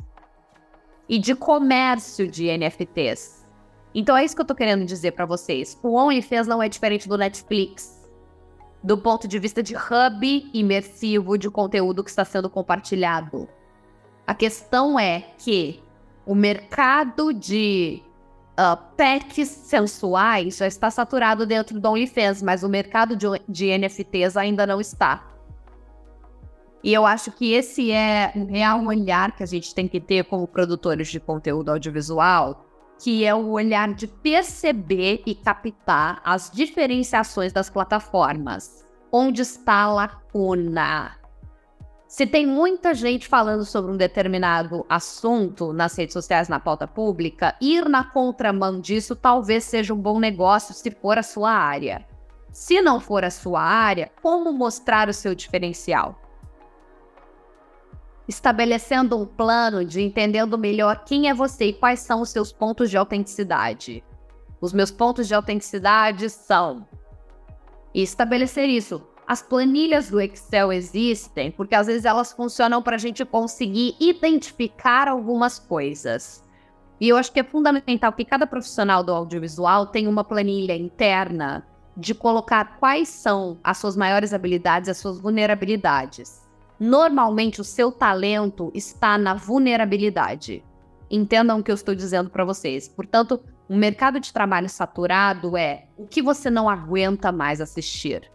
e 1.10 1.20
de 1.20 1.36
comércio 1.36 2.30
de 2.30 2.46
NFTs. 2.58 3.46
Então 3.94 4.16
é 4.16 4.24
isso 4.24 4.34
que 4.34 4.42
eu 4.42 4.46
tô 4.46 4.56
querendo 4.56 4.86
dizer 4.86 5.12
para 5.12 5.26
vocês. 5.26 5.78
O 5.84 5.96
OnlyFans 5.96 6.48
não 6.48 6.64
é 6.64 6.70
diferente 6.70 7.10
do 7.10 7.18
Netflix, 7.18 8.10
do 8.82 8.98
ponto 8.98 9.28
de 9.28 9.38
vista 9.38 9.62
de 9.62 9.76
hub 9.76 10.50
imersivo 10.54 11.38
de 11.38 11.50
conteúdo 11.50 12.06
que 12.06 12.10
está 12.10 12.24
sendo 12.24 12.50
compartilhado. 12.50 13.50
A 14.26 14.34
questão 14.34 14.98
é 14.98 15.20
que 15.38 15.84
o 16.26 16.34
mercado 16.34 17.34
de 17.34 18.02
uh, 18.62 18.78
packs 18.96 19.48
sensuais 19.48 20.58
já 20.58 20.68
está 20.68 20.92
saturado 20.92 21.46
dentro 21.46 21.80
do 21.80 21.90
OnlyFans, 21.90 22.42
mas 22.42 22.64
o 22.64 22.70
mercado 22.70 23.16
de, 23.16 23.28
de 23.50 23.78
NFTs 23.78 24.38
ainda 24.38 24.68
não 24.68 24.80
está. 24.80 25.28
E 26.84 26.94
eu 26.94 27.06
acho 27.06 27.32
que 27.32 27.54
esse 27.54 27.92
é 27.92 28.32
o 28.36 28.46
real 28.46 28.84
olhar 28.86 29.36
que 29.36 29.44
a 29.44 29.46
gente 29.46 29.74
tem 29.74 29.88
que 29.88 30.00
ter 30.00 30.26
como 30.26 30.48
produtores 30.48 31.10
de 31.10 31.20
conteúdo 31.20 31.70
audiovisual, 31.70 32.66
que 33.00 33.24
é 33.26 33.34
o 33.34 33.50
olhar 33.50 33.94
de 33.94 34.08
perceber 34.08 35.22
e 35.26 35.36
captar 35.36 36.22
as 36.24 36.50
diferenciações 36.52 37.54
das 37.54 37.70
plataformas. 37.70 38.86
Onde 39.12 39.42
está 39.42 39.82
a 39.82 39.94
lacuna? 39.94 41.21
Se 42.12 42.28
tem 42.28 42.46
muita 42.46 42.94
gente 42.94 43.26
falando 43.26 43.64
sobre 43.64 43.90
um 43.90 43.96
determinado 43.96 44.86
assunto 44.90 45.72
nas 45.72 45.98
redes 45.98 46.12
sociais, 46.12 46.50
na 46.50 46.60
pauta 46.60 46.86
pública, 46.86 47.56
ir 47.62 47.88
na 47.88 48.04
contramão 48.04 48.82
disso 48.82 49.16
talvez 49.16 49.64
seja 49.64 49.94
um 49.94 49.98
bom 49.98 50.20
negócio 50.20 50.74
se 50.74 50.92
for 50.92 51.18
a 51.18 51.24
sua 51.24 51.52
área. 51.52 52.06
Se 52.52 52.82
não 52.82 53.00
for 53.00 53.24
a 53.24 53.32
sua 53.32 53.62
área, 53.62 54.12
como 54.22 54.52
mostrar 54.52 55.08
o 55.08 55.14
seu 55.14 55.34
diferencial? 55.34 56.20
Estabelecendo 58.28 59.18
um 59.18 59.26
plano 59.26 59.86
de 59.86 60.02
entendendo 60.02 60.58
melhor 60.58 61.06
quem 61.06 61.30
é 61.30 61.34
você 61.34 61.68
e 61.68 61.74
quais 61.74 62.02
são 62.02 62.20
os 62.20 62.30
seus 62.30 62.52
pontos 62.52 62.90
de 62.90 62.98
autenticidade. 62.98 64.04
Os 64.60 64.74
meus 64.74 64.92
pontos 64.92 65.30
de 65.30 65.34
autenticidade 65.34 66.30
são. 66.30 66.86
E 67.94 68.02
estabelecer 68.02 68.68
isso 68.68 69.02
as 69.32 69.42
planilhas 69.42 70.10
do 70.10 70.20
Excel 70.20 70.74
existem 70.74 71.52
porque 71.52 71.74
às 71.74 71.88
vezes 71.88 72.04
elas 72.04 72.34
funcionam 72.34 72.84
para 72.84 72.98
a 72.98 73.00
gente 73.00 73.24
conseguir 73.24 73.96
identificar 73.98 75.08
algumas 75.08 75.58
coisas. 75.58 76.44
E 77.00 77.08
eu 77.08 77.16
acho 77.16 77.32
que 77.32 77.40
é 77.40 77.44
fundamental 77.46 78.12
que 78.12 78.26
cada 78.26 78.46
profissional 78.46 79.02
do 79.02 79.14
audiovisual 79.14 79.86
tenha 79.86 80.10
uma 80.10 80.26
planilha 80.26 80.76
interna 80.76 81.66
de 81.96 82.14
colocar 82.14 82.78
quais 82.78 83.08
são 83.08 83.58
as 83.64 83.78
suas 83.78 83.96
maiores 83.96 84.34
habilidades, 84.34 84.90
as 84.90 84.98
suas 84.98 85.18
vulnerabilidades. 85.18 86.46
Normalmente 86.78 87.62
o 87.62 87.64
seu 87.64 87.90
talento 87.90 88.70
está 88.76 89.18
na 89.18 89.34
vulnerabilidade. 89.34 90.62
Entendam 91.10 91.60
o 91.60 91.64
que 91.64 91.72
eu 91.72 91.76
estou 91.76 91.96
dizendo 91.96 92.30
para 92.30 92.44
vocês. 92.44 92.90
Portanto, 92.90 93.42
um 93.70 93.78
mercado 93.78 94.20
de 94.20 94.34
trabalho 94.34 94.68
saturado 94.68 95.56
é 95.56 95.86
o 95.96 96.06
que 96.06 96.22
você 96.22 96.50
não 96.50 96.70
aguenta 96.70 97.32
mais 97.32 97.62
assistir 97.62 98.30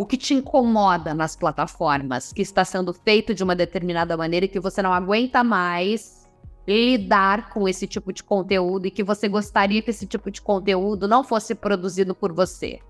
o 0.00 0.06
que 0.06 0.16
te 0.16 0.32
incomoda 0.32 1.12
nas 1.12 1.36
plataformas, 1.36 2.32
que 2.32 2.40
está 2.40 2.64
sendo 2.64 2.90
feito 2.90 3.34
de 3.34 3.44
uma 3.44 3.54
determinada 3.54 4.16
maneira 4.16 4.46
e 4.46 4.48
que 4.48 4.58
você 4.58 4.80
não 4.80 4.94
aguenta 4.94 5.44
mais 5.44 6.26
lidar 6.66 7.50
com 7.50 7.68
esse 7.68 7.86
tipo 7.86 8.10
de 8.10 8.24
conteúdo 8.24 8.86
e 8.86 8.90
que 8.90 9.04
você 9.04 9.28
gostaria 9.28 9.82
que 9.82 9.90
esse 9.90 10.06
tipo 10.06 10.30
de 10.30 10.40
conteúdo 10.40 11.06
não 11.06 11.22
fosse 11.22 11.54
produzido 11.54 12.14
por 12.14 12.32
você. 12.32 12.80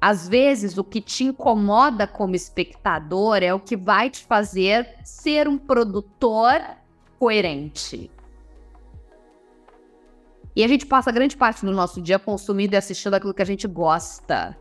Às 0.00 0.26
vezes, 0.26 0.78
o 0.78 0.84
que 0.84 1.02
te 1.02 1.24
incomoda 1.24 2.06
como 2.06 2.34
espectador 2.34 3.42
é 3.42 3.52
o 3.52 3.60
que 3.60 3.76
vai 3.76 4.08
te 4.08 4.24
fazer 4.24 4.88
ser 5.04 5.46
um 5.46 5.58
produtor 5.58 6.62
coerente. 7.18 8.10
E 10.56 10.64
a 10.64 10.68
gente 10.68 10.86
passa 10.86 11.12
grande 11.12 11.36
parte 11.36 11.62
do 11.62 11.72
nosso 11.72 12.00
dia 12.00 12.18
consumindo 12.18 12.74
e 12.74 12.78
assistindo 12.78 13.12
aquilo 13.12 13.34
que 13.34 13.42
a 13.42 13.46
gente 13.46 13.68
gosta. 13.68 14.56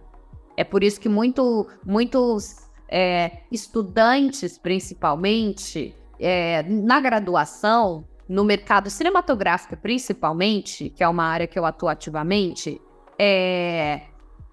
É 0.59 0.63
por 0.65 0.83
isso 0.83 0.99
que 0.99 1.07
muito, 1.07 1.69
muitos 1.85 2.67
é, 2.89 3.43
estudantes, 3.49 4.57
principalmente, 4.57 5.95
é, 6.19 6.63
na 6.63 6.99
graduação, 6.99 8.03
no 8.27 8.43
mercado 8.43 8.89
cinematográfico 8.89 9.77
principalmente, 9.77 10.89
que 10.89 11.01
é 11.01 11.07
uma 11.07 11.23
área 11.23 11.47
que 11.47 11.57
eu 11.57 11.65
atuo 11.65 11.87
ativamente, 11.87 12.77
é, 13.17 14.01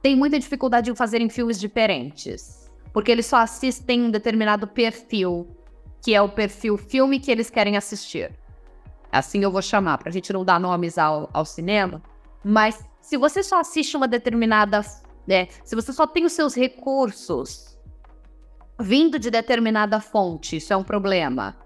tem 0.01 0.15
muita 0.15 0.39
dificuldade 0.39 0.93
em 0.93 0.95
fazerem 0.95 1.29
filmes 1.29 1.59
diferentes. 1.59 2.71
Porque 2.93 3.11
eles 3.11 3.27
só 3.27 3.39
assistem 3.39 4.03
um 4.03 4.11
determinado 4.13 4.69
perfil, 4.69 5.49
que 6.01 6.15
é 6.15 6.23
o 6.23 6.29
perfil 6.29 6.77
filme 6.77 7.19
que 7.19 7.33
eles 7.33 7.51
querem 7.51 7.77
assistir. 7.77 8.31
Assim 9.11 9.43
eu 9.43 9.51
vou 9.51 9.61
chamar, 9.61 9.99
para 9.99 10.11
a 10.11 10.13
gente 10.13 10.33
não 10.33 10.45
dar 10.45 10.61
nomes 10.61 10.99
ao, 10.99 11.29
ao 11.33 11.45
cinema. 11.45 12.01
Mas 12.45 12.85
se 13.01 13.17
você 13.17 13.43
só 13.43 13.59
assiste 13.59 13.97
uma 13.97 14.07
determinada 14.07 14.85
né? 15.27 15.49
Se 15.65 15.75
você 15.75 15.93
só 15.93 16.07
tem 16.07 16.25
os 16.25 16.33
seus 16.33 16.55
recursos 16.55 17.77
vindo 18.79 19.19
de 19.19 19.31
determinada 19.31 20.01
fonte, 20.01 20.57
isso 20.57 20.73
é 20.73 20.77
um 20.77 20.85
problema. 20.85 21.57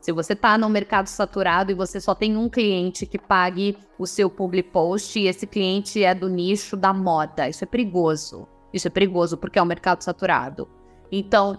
Se 0.00 0.12
você 0.12 0.32
está 0.32 0.56
no 0.56 0.68
mercado 0.70 1.08
saturado 1.08 1.70
e 1.70 1.74
você 1.74 2.00
só 2.00 2.14
tem 2.14 2.36
um 2.36 2.48
cliente 2.48 3.04
que 3.04 3.18
pague 3.18 3.76
o 3.98 4.06
seu 4.06 4.30
public 4.30 4.70
post 4.70 5.18
e 5.18 5.26
esse 5.26 5.46
cliente 5.46 6.02
é 6.02 6.14
do 6.14 6.28
nicho 6.28 6.74
da 6.74 6.92
moda, 6.92 7.48
isso 7.48 7.64
é 7.64 7.66
perigoso. 7.66 8.48
Isso 8.72 8.86
é 8.86 8.90
perigoso 8.90 9.36
porque 9.36 9.58
é 9.58 9.62
um 9.62 9.66
mercado 9.66 10.02
saturado. 10.02 10.66
Então, 11.12 11.58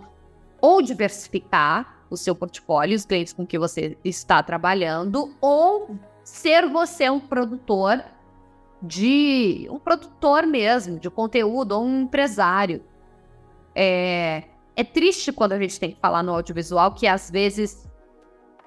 ou 0.60 0.82
diversificar 0.82 2.06
o 2.10 2.17
seu 2.17 2.36
portfólio, 2.36 2.96
os 2.96 3.06
clientes 3.06 3.32
com 3.32 3.46
que 3.46 3.60
você 3.60 3.98
está 4.04 4.41
trabalhando, 4.41 5.36
ou 5.39 5.96
ser 6.24 6.67
você 6.67 7.10
um 7.10 7.20
produtor 7.20 8.04
de 8.82 9.67
um 9.70 9.80
produtor 9.80 10.46
mesmo 10.46 11.00
de 11.00 11.10
conteúdo 11.10 11.74
ou 11.74 11.86
um 11.86 12.02
empresário. 12.02 12.84
É, 13.76 14.44
é 14.76 14.84
triste 14.84 15.32
quando 15.32 15.54
a 15.54 15.60
gente 15.60 15.80
tem 15.80 15.91
que 15.91 16.00
falar 16.00 16.24
no 16.24 16.34
audiovisual 16.34 16.94
que 16.94 17.08
às 17.08 17.30
vezes 17.30 17.88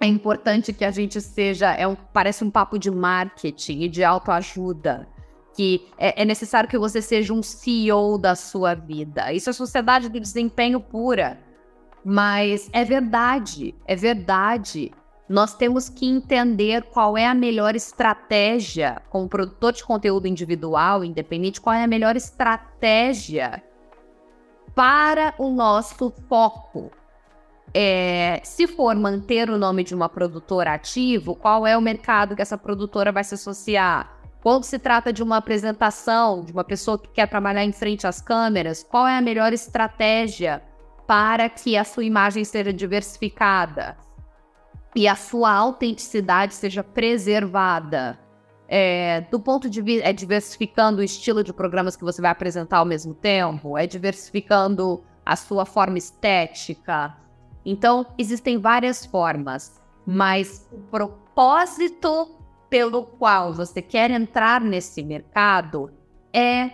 é 0.00 0.06
importante 0.06 0.72
que 0.72 0.84
a 0.84 0.90
gente 0.90 1.20
seja, 1.20 1.72
é 1.72 1.86
um, 1.86 1.94
parece 1.94 2.44
um 2.44 2.50
papo 2.50 2.78
de 2.78 2.90
marketing 2.90 3.82
e 3.82 3.88
de 3.88 4.04
autoajuda, 4.04 5.08
que 5.54 5.88
é, 5.96 6.22
é 6.22 6.24
necessário 6.24 6.68
que 6.68 6.78
você 6.78 7.00
seja 7.00 7.32
um 7.32 7.42
CEO 7.42 8.18
da 8.18 8.34
sua 8.34 8.74
vida. 8.74 9.32
Isso 9.32 9.48
é 9.48 9.52
sociedade 9.52 10.08
do 10.08 10.20
desempenho 10.20 10.80
pura. 10.80 11.40
Mas 12.04 12.68
é 12.70 12.84
verdade, 12.84 13.74
é 13.86 13.96
verdade. 13.96 14.92
Nós 15.28 15.54
temos 15.54 15.88
que 15.88 16.06
entender 16.06 16.82
qual 16.84 17.16
é 17.16 17.26
a 17.26 17.34
melhor 17.34 17.74
estratégia, 17.74 19.00
como 19.08 19.28
produtor 19.28 19.72
de 19.72 19.82
conteúdo 19.82 20.26
individual, 20.26 21.02
independente, 21.02 21.60
qual 21.60 21.74
é 21.74 21.82
a 21.82 21.86
melhor 21.86 22.14
estratégia 22.14 23.62
para 24.74 25.34
o 25.38 25.50
nosso 25.50 26.12
foco. 26.28 26.90
É, 27.72 28.40
se 28.44 28.66
for 28.66 28.94
manter 28.94 29.48
o 29.48 29.56
nome 29.56 29.82
de 29.82 29.94
uma 29.94 30.08
produtora 30.08 30.74
ativo, 30.74 31.34
qual 31.34 31.66
é 31.66 31.76
o 31.76 31.80
mercado 31.80 32.36
que 32.36 32.42
essa 32.42 32.58
produtora 32.58 33.10
vai 33.10 33.24
se 33.24 33.34
associar? 33.34 34.14
Quando 34.42 34.64
se 34.64 34.78
trata 34.78 35.10
de 35.10 35.22
uma 35.22 35.38
apresentação, 35.38 36.44
de 36.44 36.52
uma 36.52 36.64
pessoa 36.64 36.98
que 36.98 37.08
quer 37.08 37.26
trabalhar 37.26 37.64
em 37.64 37.72
frente 37.72 38.06
às 38.06 38.20
câmeras, 38.20 38.82
qual 38.82 39.08
é 39.08 39.16
a 39.16 39.22
melhor 39.22 39.54
estratégia 39.54 40.62
para 41.06 41.48
que 41.48 41.78
a 41.78 41.84
sua 41.84 42.04
imagem 42.04 42.44
seja 42.44 42.72
diversificada? 42.72 44.03
E 44.94 45.08
a 45.08 45.16
sua 45.16 45.52
autenticidade 45.52 46.54
seja 46.54 46.84
preservada. 46.84 48.18
É, 48.66 49.22
do 49.30 49.38
ponto 49.38 49.68
de 49.68 49.82
vista, 49.82 50.08
é 50.08 50.12
diversificando 50.12 51.00
o 51.00 51.04
estilo 51.04 51.44
de 51.44 51.52
programas 51.52 51.96
que 51.96 52.04
você 52.04 52.22
vai 52.22 52.30
apresentar 52.30 52.78
ao 52.78 52.84
mesmo 52.84 53.14
tempo, 53.14 53.76
é 53.76 53.86
diversificando 53.86 55.02
a 55.24 55.36
sua 55.36 55.66
forma 55.66 55.98
estética. 55.98 57.16
Então, 57.64 58.06
existem 58.18 58.58
várias 58.58 59.04
formas, 59.04 59.82
mas 60.06 60.68
o 60.72 60.78
propósito 60.78 62.36
pelo 62.68 63.04
qual 63.04 63.52
você 63.52 63.80
quer 63.80 64.10
entrar 64.10 64.60
nesse 64.60 65.02
mercado 65.02 65.92
é 66.32 66.70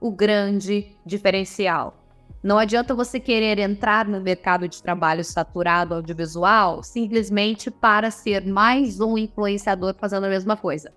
o 0.00 0.10
grande 0.10 0.96
diferencial. 1.04 2.01
Não 2.42 2.58
adianta 2.58 2.92
você 2.92 3.20
querer 3.20 3.60
entrar 3.60 4.08
no 4.08 4.20
mercado 4.20 4.66
de 4.66 4.82
trabalho 4.82 5.22
saturado 5.22 5.94
audiovisual 5.94 6.82
simplesmente 6.82 7.70
para 7.70 8.10
ser 8.10 8.44
mais 8.44 9.00
um 9.00 9.16
influenciador 9.16 9.94
fazendo 9.94 10.24
a 10.24 10.28
mesma 10.28 10.56
coisa. 10.56 10.92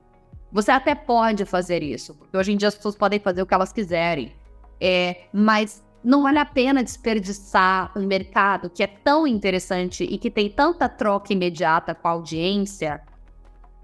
Você 0.51 0.71
até 0.71 0.95
pode 0.95 1.45
fazer 1.45 1.83
isso, 1.83 2.15
porque 2.15 2.35
hoje 2.35 2.51
em 2.51 2.57
dia 2.57 2.69
as 2.69 2.75
pessoas 2.75 2.95
podem 2.95 3.19
fazer 3.19 3.43
o 3.43 3.45
que 3.45 3.53
elas 3.53 3.71
quiserem. 3.71 4.33
É, 4.81 5.25
mas 5.31 5.83
não 6.03 6.23
vale 6.23 6.39
a 6.39 6.45
pena 6.45 6.83
desperdiçar 6.83 7.91
um 7.95 8.07
mercado 8.07 8.69
que 8.69 8.81
é 8.81 8.87
tão 8.87 9.27
interessante 9.27 10.03
e 10.03 10.17
que 10.17 10.31
tem 10.31 10.49
tanta 10.49 10.89
troca 10.89 11.31
imediata 11.31 11.93
com 11.93 12.07
a 12.07 12.11
audiência 12.11 13.01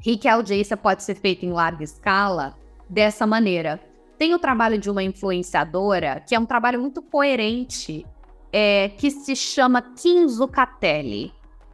e 0.04 0.18
que 0.18 0.28
a 0.28 0.34
audiência 0.34 0.76
pode 0.76 1.04
ser 1.04 1.14
feita 1.14 1.46
em 1.46 1.52
larga 1.52 1.84
escala 1.84 2.56
dessa 2.90 3.28
maneira. 3.28 3.80
Tem 4.22 4.36
o 4.36 4.38
trabalho 4.38 4.78
de 4.78 4.88
uma 4.88 5.02
influenciadora, 5.02 6.20
que 6.20 6.36
é 6.36 6.40
um 6.40 6.46
trabalho 6.46 6.80
muito 6.80 7.02
coerente, 7.02 8.06
é, 8.54 8.90
que 8.90 9.10
se 9.10 9.36
chama 9.36 9.82
Kim 9.82 10.28
Zucatelli, 10.28 11.34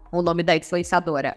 o 0.10 0.22
nome 0.22 0.44
da 0.44 0.56
influenciadora. 0.56 1.36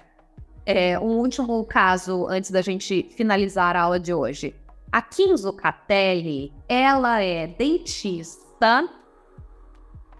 É, 0.64 0.96
um 1.01 1.18
último 1.18 1.64
caso 1.64 2.29
antes 2.29 2.53
da 2.53 2.62
gente 2.62 3.11
finalizar 3.16 3.75
a 3.75 3.81
aula 3.81 3.99
de 3.99 4.14
hoje. 4.14 4.55
A 4.92 5.03
Kim 5.03 5.37
Zucatelli, 5.37 6.53
ela 6.68 7.20
é 7.20 7.49
dentista, 7.49 8.88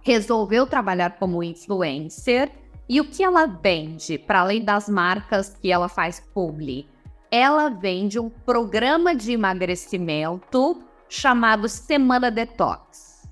resolveu 0.03 0.67
trabalhar 0.67 1.21
como 1.21 1.41
influencer 1.41 2.51
e 2.89 3.01
o 3.01 3.05
que 3.05 3.23
ela 3.23 3.47
vende, 3.47 4.19
para 4.19 4.41
além 4.41 4.65
das 4.65 4.89
marcas 4.89 5.51
que 5.51 5.71
ela 5.71 5.89
faz 5.89 6.19
publi? 6.35 6.90
Ela 7.31 7.69
vende 7.69 8.19
um 8.19 8.29
programa 8.29 9.15
de 9.15 9.33
emagrecimento 9.33 10.83
chamado 11.09 11.69
Semana 11.69 12.31
Detox. 12.31 13.29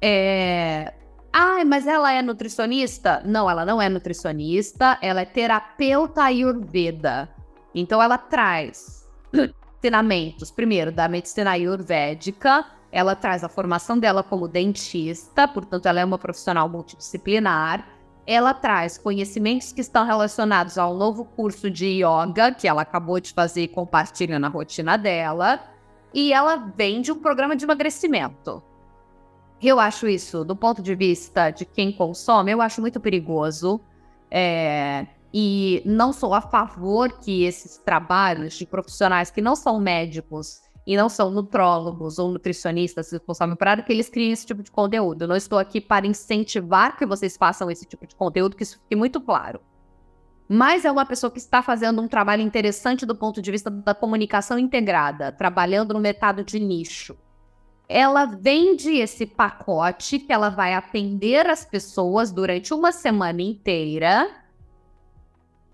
É... 0.00 0.92
Ah, 1.32 1.64
mas 1.64 1.86
ela 1.86 2.12
é 2.12 2.20
nutricionista? 2.20 3.22
Não, 3.24 3.48
ela 3.48 3.64
não 3.64 3.80
é 3.80 3.88
nutricionista, 3.88 4.98
ela 5.00 5.20
é 5.20 5.24
terapeuta 5.24 6.24
ayurveda. 6.24 7.28
Então 7.74 8.02
ela 8.02 8.18
traz 8.18 9.08
ensinamentos, 9.78 10.50
primeiro, 10.50 10.90
da 10.90 11.08
medicina 11.08 11.52
ayurvédica, 11.52 12.66
ela 12.90 13.14
traz 13.14 13.44
a 13.44 13.48
formação 13.48 13.98
dela 13.98 14.22
como 14.22 14.48
dentista, 14.48 15.46
portanto, 15.46 15.86
ela 15.86 16.00
é 16.00 16.04
uma 16.04 16.18
profissional 16.18 16.68
multidisciplinar 16.68 17.86
ela 18.32 18.54
traz 18.54 18.96
conhecimentos 18.96 19.72
que 19.72 19.80
estão 19.80 20.06
relacionados 20.06 20.78
ao 20.78 20.94
novo 20.94 21.24
curso 21.24 21.68
de 21.68 22.00
yoga 22.00 22.54
que 22.54 22.68
ela 22.68 22.82
acabou 22.82 23.18
de 23.18 23.32
fazer 23.32 23.62
e 23.62 23.68
compartilha 23.68 24.38
na 24.38 24.46
rotina 24.46 24.96
dela. 24.96 25.60
E 26.14 26.32
ela 26.32 26.54
vende 26.76 27.10
um 27.10 27.18
programa 27.18 27.56
de 27.56 27.64
emagrecimento. 27.64 28.62
Eu 29.60 29.80
acho 29.80 30.06
isso, 30.06 30.44
do 30.44 30.54
ponto 30.54 30.80
de 30.80 30.94
vista 30.94 31.50
de 31.50 31.64
quem 31.64 31.90
consome, 31.90 32.52
eu 32.52 32.62
acho 32.62 32.80
muito 32.80 33.00
perigoso. 33.00 33.80
É, 34.30 35.08
e 35.34 35.82
não 35.84 36.12
sou 36.12 36.32
a 36.32 36.40
favor 36.40 37.10
que 37.18 37.42
esses 37.42 37.78
trabalhos 37.78 38.54
de 38.54 38.64
profissionais 38.64 39.32
que 39.32 39.40
não 39.40 39.56
são 39.56 39.80
médicos 39.80 40.62
e 40.86 40.96
não 40.96 41.08
são 41.08 41.30
nutrólogos 41.30 42.18
ou 42.18 42.30
nutricionistas 42.30 43.10
responsáveis 43.10 43.58
por 43.58 43.68
área 43.68 43.84
que 43.84 43.92
eles 43.92 44.08
criem 44.08 44.32
esse 44.32 44.46
tipo 44.46 44.62
de 44.62 44.70
conteúdo. 44.70 45.22
Eu 45.22 45.28
não 45.28 45.36
estou 45.36 45.58
aqui 45.58 45.80
para 45.80 46.06
incentivar 46.06 46.96
que 46.96 47.06
vocês 47.06 47.36
façam 47.36 47.70
esse 47.70 47.84
tipo 47.84 48.06
de 48.06 48.14
conteúdo, 48.14 48.56
que 48.56 48.62
isso 48.62 48.80
fique 48.80 48.96
muito 48.96 49.20
claro. 49.20 49.60
Mas 50.48 50.84
é 50.84 50.90
uma 50.90 51.06
pessoa 51.06 51.30
que 51.30 51.38
está 51.38 51.62
fazendo 51.62 52.02
um 52.02 52.08
trabalho 52.08 52.42
interessante 52.42 53.06
do 53.06 53.14
ponto 53.14 53.40
de 53.40 53.50
vista 53.52 53.70
da 53.70 53.94
comunicação 53.94 54.58
integrada, 54.58 55.30
trabalhando 55.30 55.94
no 55.94 56.00
mercado 56.00 56.42
de 56.42 56.58
nicho. 56.58 57.16
Ela 57.88 58.24
vende 58.24 58.90
esse 58.92 59.26
pacote 59.26 60.18
que 60.18 60.32
ela 60.32 60.48
vai 60.48 60.74
atender 60.74 61.48
as 61.48 61.64
pessoas 61.64 62.32
durante 62.32 62.74
uma 62.74 62.90
semana 62.90 63.42
inteira 63.42 64.28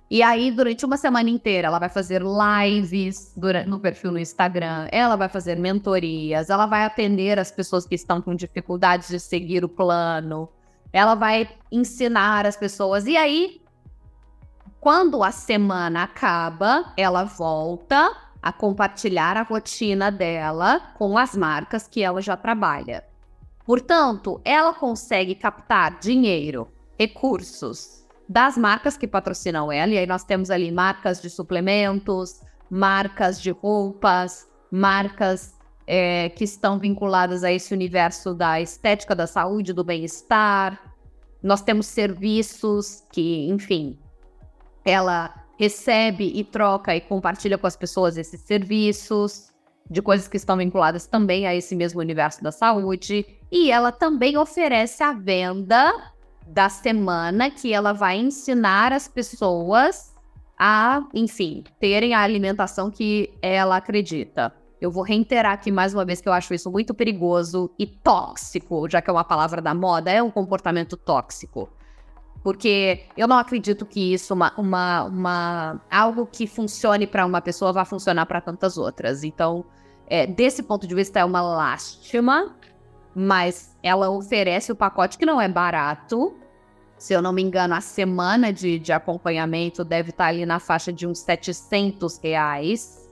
e 0.08 0.22
aí, 0.22 0.52
durante 0.52 0.84
uma 0.84 0.96
semana 0.96 1.28
inteira, 1.28 1.66
ela 1.66 1.80
vai 1.80 1.88
fazer 1.88 2.22
lives 2.22 3.34
no 3.66 3.80
perfil 3.80 4.12
no 4.12 4.18
Instagram, 4.20 4.86
ela 4.92 5.16
vai 5.16 5.28
fazer 5.28 5.56
mentorias, 5.58 6.48
ela 6.48 6.66
vai 6.66 6.84
atender 6.84 7.40
as 7.40 7.50
pessoas 7.50 7.84
que 7.84 7.96
estão 7.96 8.22
com 8.22 8.34
dificuldades 8.34 9.08
de 9.08 9.18
seguir 9.18 9.64
o 9.64 9.68
plano, 9.68 10.48
ela 10.92 11.16
vai 11.16 11.48
ensinar 11.72 12.46
as 12.46 12.56
pessoas. 12.56 13.06
E 13.06 13.16
aí, 13.16 13.60
quando 14.80 15.24
a 15.24 15.32
semana 15.32 16.04
acaba, 16.04 16.92
ela 16.96 17.24
volta 17.24 18.16
a 18.40 18.52
compartilhar 18.52 19.36
a 19.36 19.42
rotina 19.42 20.12
dela 20.12 20.92
com 20.96 21.18
as 21.18 21.34
marcas 21.34 21.88
que 21.88 22.00
ela 22.00 22.22
já 22.22 22.36
trabalha. 22.36 23.04
Portanto, 23.64 24.40
ela 24.44 24.72
consegue 24.72 25.34
captar 25.34 25.98
dinheiro, 25.98 26.68
recursos, 26.96 28.05
das 28.28 28.56
marcas 28.56 28.96
que 28.96 29.06
patrocinam 29.06 29.70
ela. 29.70 29.92
E 29.92 29.98
aí 29.98 30.06
nós 30.06 30.24
temos 30.24 30.50
ali 30.50 30.70
marcas 30.72 31.20
de 31.22 31.30
suplementos, 31.30 32.40
marcas 32.70 33.40
de 33.40 33.50
roupas, 33.50 34.48
marcas 34.70 35.56
é, 35.86 36.28
que 36.30 36.44
estão 36.44 36.78
vinculadas 36.78 37.44
a 37.44 37.52
esse 37.52 37.72
universo 37.72 38.34
da 38.34 38.60
estética 38.60 39.14
da 39.14 39.26
saúde, 39.26 39.72
do 39.72 39.84
bem-estar. 39.84 40.94
Nós 41.42 41.62
temos 41.62 41.86
serviços 41.86 43.04
que, 43.12 43.48
enfim, 43.48 43.98
ela 44.84 45.46
recebe 45.58 46.32
e 46.34 46.44
troca 46.44 46.94
e 46.94 47.00
compartilha 47.00 47.56
com 47.56 47.66
as 47.66 47.76
pessoas 47.76 48.16
esses 48.16 48.40
serviços 48.40 49.54
de 49.88 50.02
coisas 50.02 50.26
que 50.26 50.36
estão 50.36 50.56
vinculadas 50.56 51.06
também 51.06 51.46
a 51.46 51.54
esse 51.54 51.76
mesmo 51.76 52.00
universo 52.00 52.42
da 52.42 52.50
saúde. 52.50 53.24
E 53.50 53.70
ela 53.70 53.92
também 53.92 54.36
oferece 54.36 55.02
a 55.02 55.12
venda 55.12 55.92
da 56.46 56.68
semana 56.68 57.50
que 57.50 57.72
ela 57.72 57.92
vai 57.92 58.16
ensinar 58.16 58.92
as 58.92 59.08
pessoas 59.08 60.14
a, 60.58 61.02
enfim, 61.12 61.64
terem 61.78 62.14
a 62.14 62.20
alimentação 62.20 62.90
que 62.90 63.32
ela 63.42 63.76
acredita. 63.76 64.52
Eu 64.80 64.90
vou 64.90 65.02
reiterar 65.02 65.52
aqui 65.52 65.72
mais 65.72 65.94
uma 65.94 66.04
vez 66.04 66.20
que 66.20 66.28
eu 66.28 66.32
acho 66.32 66.54
isso 66.54 66.70
muito 66.70 66.94
perigoso 66.94 67.70
e 67.78 67.86
tóxico, 67.86 68.88
já 68.88 69.00
que 69.02 69.10
é 69.10 69.12
uma 69.12 69.24
palavra 69.24 69.60
da 69.60 69.74
moda, 69.74 70.10
é 70.10 70.22
um 70.22 70.30
comportamento 70.30 70.96
tóxico. 70.96 71.68
Porque 72.42 73.06
eu 73.16 73.26
não 73.26 73.38
acredito 73.38 73.84
que 73.84 74.14
isso, 74.14 74.32
uma, 74.32 74.52
uma, 74.56 75.04
uma 75.04 75.80
algo 75.90 76.26
que 76.26 76.46
funcione 76.46 77.06
para 77.06 77.26
uma 77.26 77.40
pessoa, 77.40 77.72
vá 77.72 77.84
funcionar 77.84 78.26
para 78.26 78.40
tantas 78.40 78.78
outras. 78.78 79.24
Então, 79.24 79.64
é, 80.06 80.26
desse 80.26 80.62
ponto 80.62 80.86
de 80.86 80.94
vista, 80.94 81.18
é 81.18 81.24
uma 81.24 81.40
lástima 81.40 82.54
mas 83.18 83.74
ela 83.82 84.10
oferece 84.10 84.70
o 84.70 84.76
pacote 84.76 85.16
que 85.16 85.24
não 85.24 85.40
é 85.40 85.48
barato. 85.48 86.36
Se 86.98 87.14
eu 87.14 87.22
não 87.22 87.32
me 87.32 87.42
engano, 87.42 87.72
a 87.72 87.80
semana 87.80 88.52
de, 88.52 88.78
de 88.78 88.92
acompanhamento 88.92 89.82
deve 89.82 90.10
estar 90.10 90.26
ali 90.26 90.44
na 90.44 90.60
faixa 90.60 90.92
de 90.92 91.06
uns 91.06 91.20
700 91.20 92.18
reais. 92.18 93.10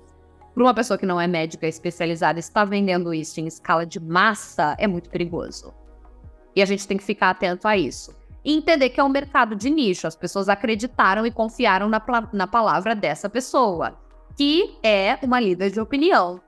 Para 0.53 0.63
uma 0.63 0.75
pessoa 0.75 0.99
que 0.99 1.07
não 1.07 1.19
é 1.19 1.27
médica 1.27 1.67
especializada, 1.67 2.39
está 2.39 2.67
vendendo 2.67 3.15
isso 3.15 3.41
em 3.41 3.47
escala 3.47 3.87
de 3.87 3.99
massa, 3.99 4.77
é 4.79 4.87
muito 4.87 5.09
perigoso. 5.09 5.73
E 6.55 6.61
a 6.61 6.67
gente 6.67 6.87
tem 6.87 6.99
que 6.99 7.03
ficar 7.03 7.31
atento 7.31 7.67
a 7.67 7.75
isso. 7.75 8.15
E 8.45 8.55
entender 8.55 8.91
que 8.91 9.01
é 9.01 9.05
um 9.05 9.09
mercado 9.09 9.57
de 9.57 9.71
nicho. 9.71 10.07
As 10.07 10.15
pessoas 10.15 10.51
acreditaram 10.51 11.25
e 11.25 11.31
confiaram 11.31 11.89
na, 11.89 12.03
na 12.31 12.47
palavra 12.47 12.95
dessa 12.95 13.31
pessoa, 13.31 13.99
que 14.37 14.79
é 14.83 15.19
uma 15.23 15.41
líder 15.41 15.71
de 15.71 15.81
opinião. 15.81 16.43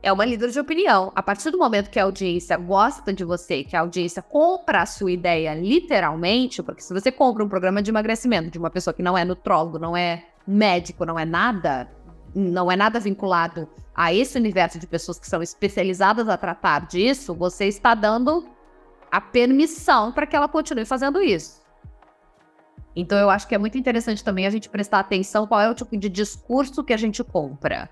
É 0.00 0.12
uma 0.12 0.24
líder 0.24 0.50
de 0.50 0.60
opinião. 0.60 1.12
A 1.14 1.22
partir 1.22 1.50
do 1.50 1.58
momento 1.58 1.90
que 1.90 1.98
a 1.98 2.04
audiência 2.04 2.56
gosta 2.56 3.12
de 3.12 3.24
você, 3.24 3.64
que 3.64 3.76
a 3.76 3.80
audiência 3.80 4.22
compra 4.22 4.82
a 4.82 4.86
sua 4.86 5.10
ideia 5.10 5.54
literalmente, 5.54 6.62
porque 6.62 6.82
se 6.82 6.94
você 6.94 7.10
compra 7.10 7.44
um 7.44 7.48
programa 7.48 7.82
de 7.82 7.90
emagrecimento 7.90 8.50
de 8.50 8.58
uma 8.58 8.70
pessoa 8.70 8.94
que 8.94 9.02
não 9.02 9.18
é 9.18 9.24
nutrólogo, 9.24 9.78
não 9.78 9.96
é 9.96 10.24
médico, 10.46 11.04
não 11.04 11.18
é 11.18 11.24
nada, 11.24 11.90
não 12.32 12.70
é 12.70 12.76
nada 12.76 13.00
vinculado 13.00 13.68
a 13.94 14.14
esse 14.14 14.38
universo 14.38 14.78
de 14.78 14.86
pessoas 14.86 15.18
que 15.18 15.26
são 15.26 15.42
especializadas 15.42 16.28
a 16.28 16.36
tratar 16.36 16.86
disso, 16.86 17.34
você 17.34 17.66
está 17.66 17.94
dando 17.94 18.48
a 19.10 19.20
permissão 19.20 20.12
para 20.12 20.26
que 20.26 20.36
ela 20.36 20.46
continue 20.46 20.84
fazendo 20.84 21.20
isso. 21.20 21.60
Então 22.94 23.18
eu 23.18 23.28
acho 23.30 23.48
que 23.48 23.54
é 23.54 23.58
muito 23.58 23.76
interessante 23.76 24.22
também 24.22 24.46
a 24.46 24.50
gente 24.50 24.68
prestar 24.68 25.00
atenção 25.00 25.46
qual 25.46 25.60
é 25.60 25.68
o 25.68 25.74
tipo 25.74 25.96
de 25.96 26.08
discurso 26.08 26.84
que 26.84 26.92
a 26.92 26.96
gente 26.96 27.24
compra 27.24 27.90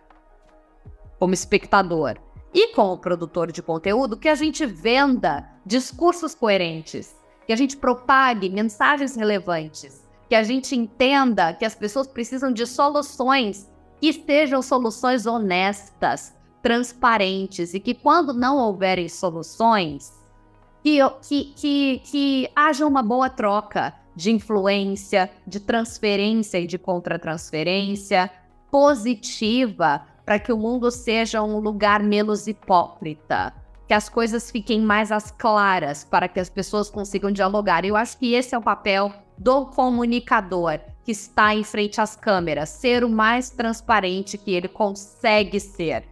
como 1.19 1.35
espectador 1.35 2.17
e 2.53 2.75
como 2.75 2.99
produtor 2.99 3.53
de 3.53 3.63
conteúdo 3.63 4.17
que 4.17 4.29
a 4.29 4.35
gente 4.35 4.65
venda 4.65 5.49
discursos 5.65 6.35
coerentes, 6.35 7.15
que 7.47 7.53
a 7.53 7.57
gente 7.57 7.77
propague 7.77 8.49
mensagens 8.49 9.17
relevantes, 9.17 10.07
que 10.29 10.35
a 10.35 10.43
gente 10.43 10.75
entenda 10.75 11.53
que 11.53 11.65
as 11.65 11.75
pessoas 11.75 12.07
precisam 12.07 12.53
de 12.53 12.67
soluções 12.67 13.69
que 14.01 14.13
sejam 14.13 14.61
soluções 14.63 15.27
honestas, 15.27 16.35
transparentes 16.63 17.75
e 17.75 17.81
que 17.81 17.95
quando 17.95 18.35
não 18.35 18.59
houverem 18.59 19.09
soluções, 19.09 20.13
que, 20.83 20.99
que, 21.23 21.45
que, 21.57 22.03
que 22.05 22.51
haja 22.55 22.87
uma 22.87 23.03
boa 23.03 23.31
troca 23.31 23.95
de 24.15 24.31
influência, 24.31 25.31
de 25.47 25.61
transferência 25.61 26.59
e 26.59 26.67
de 26.67 26.79
contratransferência 26.79 28.31
positiva 28.71 30.07
para 30.27 30.41
que 30.41 30.53
o 30.53 30.59
mundo 30.59 30.91
seja 30.91 31.41
um 31.41 31.61
lugar 31.61 32.03
menos 32.03 32.49
hipócrita, 32.49 33.55
que 33.87 33.95
as 33.95 34.09
coisas 34.09 34.51
fiquem 34.51 34.81
mais 34.81 35.13
às 35.13 35.31
claras 35.31 36.03
para 36.03 36.27
que 36.27 36.41
as 36.41 36.51
pessoas 36.51 36.91
consigam 36.91 37.31
dialogar. 37.31 37.85
Eu 37.85 37.95
acho 37.95 38.19
que 38.19 38.35
esse 38.35 38.53
é 38.53 38.59
o 38.59 38.63
papel 38.63 39.13
do 39.39 39.67
comunicador 39.67 40.81
que 41.05 41.13
está 41.13 41.55
em 41.55 41.63
frente 41.63 42.01
às 42.01 42.17
câmeras, 42.17 42.71
ser 42.71 43.05
o 43.05 43.09
mais 43.09 43.51
transparente 43.51 44.37
que 44.37 44.53
ele 44.53 44.67
consegue 44.67 45.61
ser, 45.61 46.05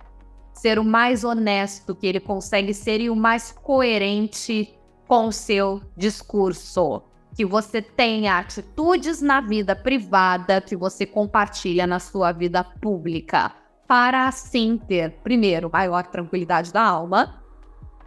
ser 0.53 0.79
o 0.79 0.85
mais 0.85 1.25
honesto 1.25 1.97
que 1.97 2.07
ele 2.07 2.21
consegue 2.21 2.73
ser 2.73 3.01
e 3.01 3.11
o 3.11 3.17
mais 3.17 3.51
coerente 3.51 4.79
com 5.09 5.27
o 5.27 5.33
seu 5.33 5.83
discurso. 5.97 7.03
Que 7.35 7.45
você 7.45 7.83
tenha 7.83 8.39
atitudes 8.39 9.21
na 9.21 9.41
vida 9.41 9.75
privada 9.75 10.61
que 10.61 10.77
você 10.77 11.05
compartilha 11.05 11.85
na 11.85 11.99
sua 11.99 12.31
vida 12.31 12.63
pública, 12.63 13.53
para 13.87 14.27
assim 14.27 14.79
ter, 14.79 15.13
primeiro, 15.23 15.71
maior 15.73 16.07
tranquilidade 16.07 16.73
da 16.73 16.83
alma, 16.83 17.43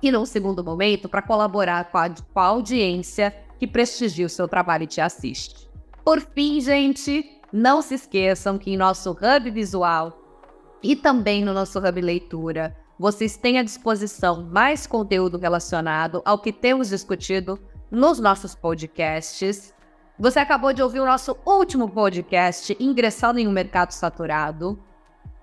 e 0.01 0.11
num 0.11 0.25
segundo 0.25 0.63
momento, 0.63 1.09
para 1.09 1.21
colaborar 1.21 1.91
com 1.91 1.97
a, 1.97 2.09
com 2.09 2.39
a 2.39 2.45
audiência 2.45 3.35
que 3.59 3.67
prestigia 3.67 4.25
o 4.25 4.29
seu 4.29 4.47
trabalho 4.47 4.83
e 4.83 4.87
te 4.87 5.01
assiste. 5.01 5.67
Por 6.03 6.21
fim, 6.21 6.61
gente, 6.61 7.41
não 7.51 7.81
se 7.81 7.95
esqueçam 7.95 8.57
que 8.57 8.71
em 8.71 8.77
nosso 8.77 9.11
hub 9.11 9.51
visual 9.51 10.21
e 10.83 10.95
também 10.95 11.43
no 11.43 11.53
nosso 11.53 11.79
hub 11.79 12.01
leitura, 12.01 12.75
vocês 12.99 13.37
têm 13.37 13.59
à 13.59 13.63
disposição 13.63 14.43
mais 14.43 14.87
conteúdo 14.87 15.37
relacionado 15.37 16.21
ao 16.25 16.39
que 16.39 16.51
temos 16.51 16.89
discutido 16.89 17.59
nos 17.91 18.19
nossos 18.19 18.55
podcasts. 18.55 19.73
Você 20.19 20.39
acabou 20.39 20.73
de 20.73 20.81
ouvir 20.81 20.99
o 20.99 21.05
nosso 21.05 21.37
último 21.45 21.89
podcast, 21.89 22.75
Ingressando 22.79 23.39
em 23.39 23.47
um 23.47 23.51
Mercado 23.51 23.91
Saturado. 23.91 24.79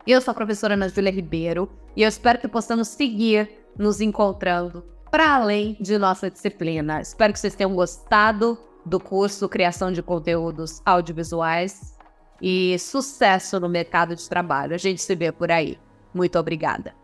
Eu 0.06 0.20
sou 0.20 0.32
a 0.32 0.34
professora 0.34 0.74
Ana 0.74 0.88
Júlia 0.88 1.10
Ribeiro 1.10 1.70
e 1.96 2.02
eu 2.02 2.08
espero 2.08 2.38
que 2.38 2.46
possamos 2.46 2.88
seguir 2.88 3.48
nos 3.78 4.02
encontrando 4.02 4.84
para 5.10 5.34
além 5.34 5.78
de 5.80 5.96
nossa 5.96 6.30
disciplina. 6.30 7.00
Espero 7.00 7.32
que 7.32 7.38
vocês 7.38 7.54
tenham 7.54 7.74
gostado 7.74 8.58
do 8.84 9.00
curso 9.00 9.48
Criação 9.48 9.90
de 9.90 10.02
Conteúdos 10.02 10.82
Audiovisuais 10.84 11.96
e 12.42 12.78
sucesso 12.78 13.58
no 13.58 13.66
mercado 13.66 14.14
de 14.14 14.28
trabalho. 14.28 14.74
A 14.74 14.78
gente 14.78 15.00
se 15.00 15.14
vê 15.14 15.32
por 15.32 15.50
aí. 15.50 15.78
Muito 16.12 16.38
obrigada. 16.38 16.94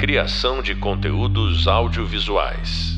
Criação 0.00 0.60
de 0.60 0.74
conteúdos 0.74 1.68
audiovisuais. 1.68 2.97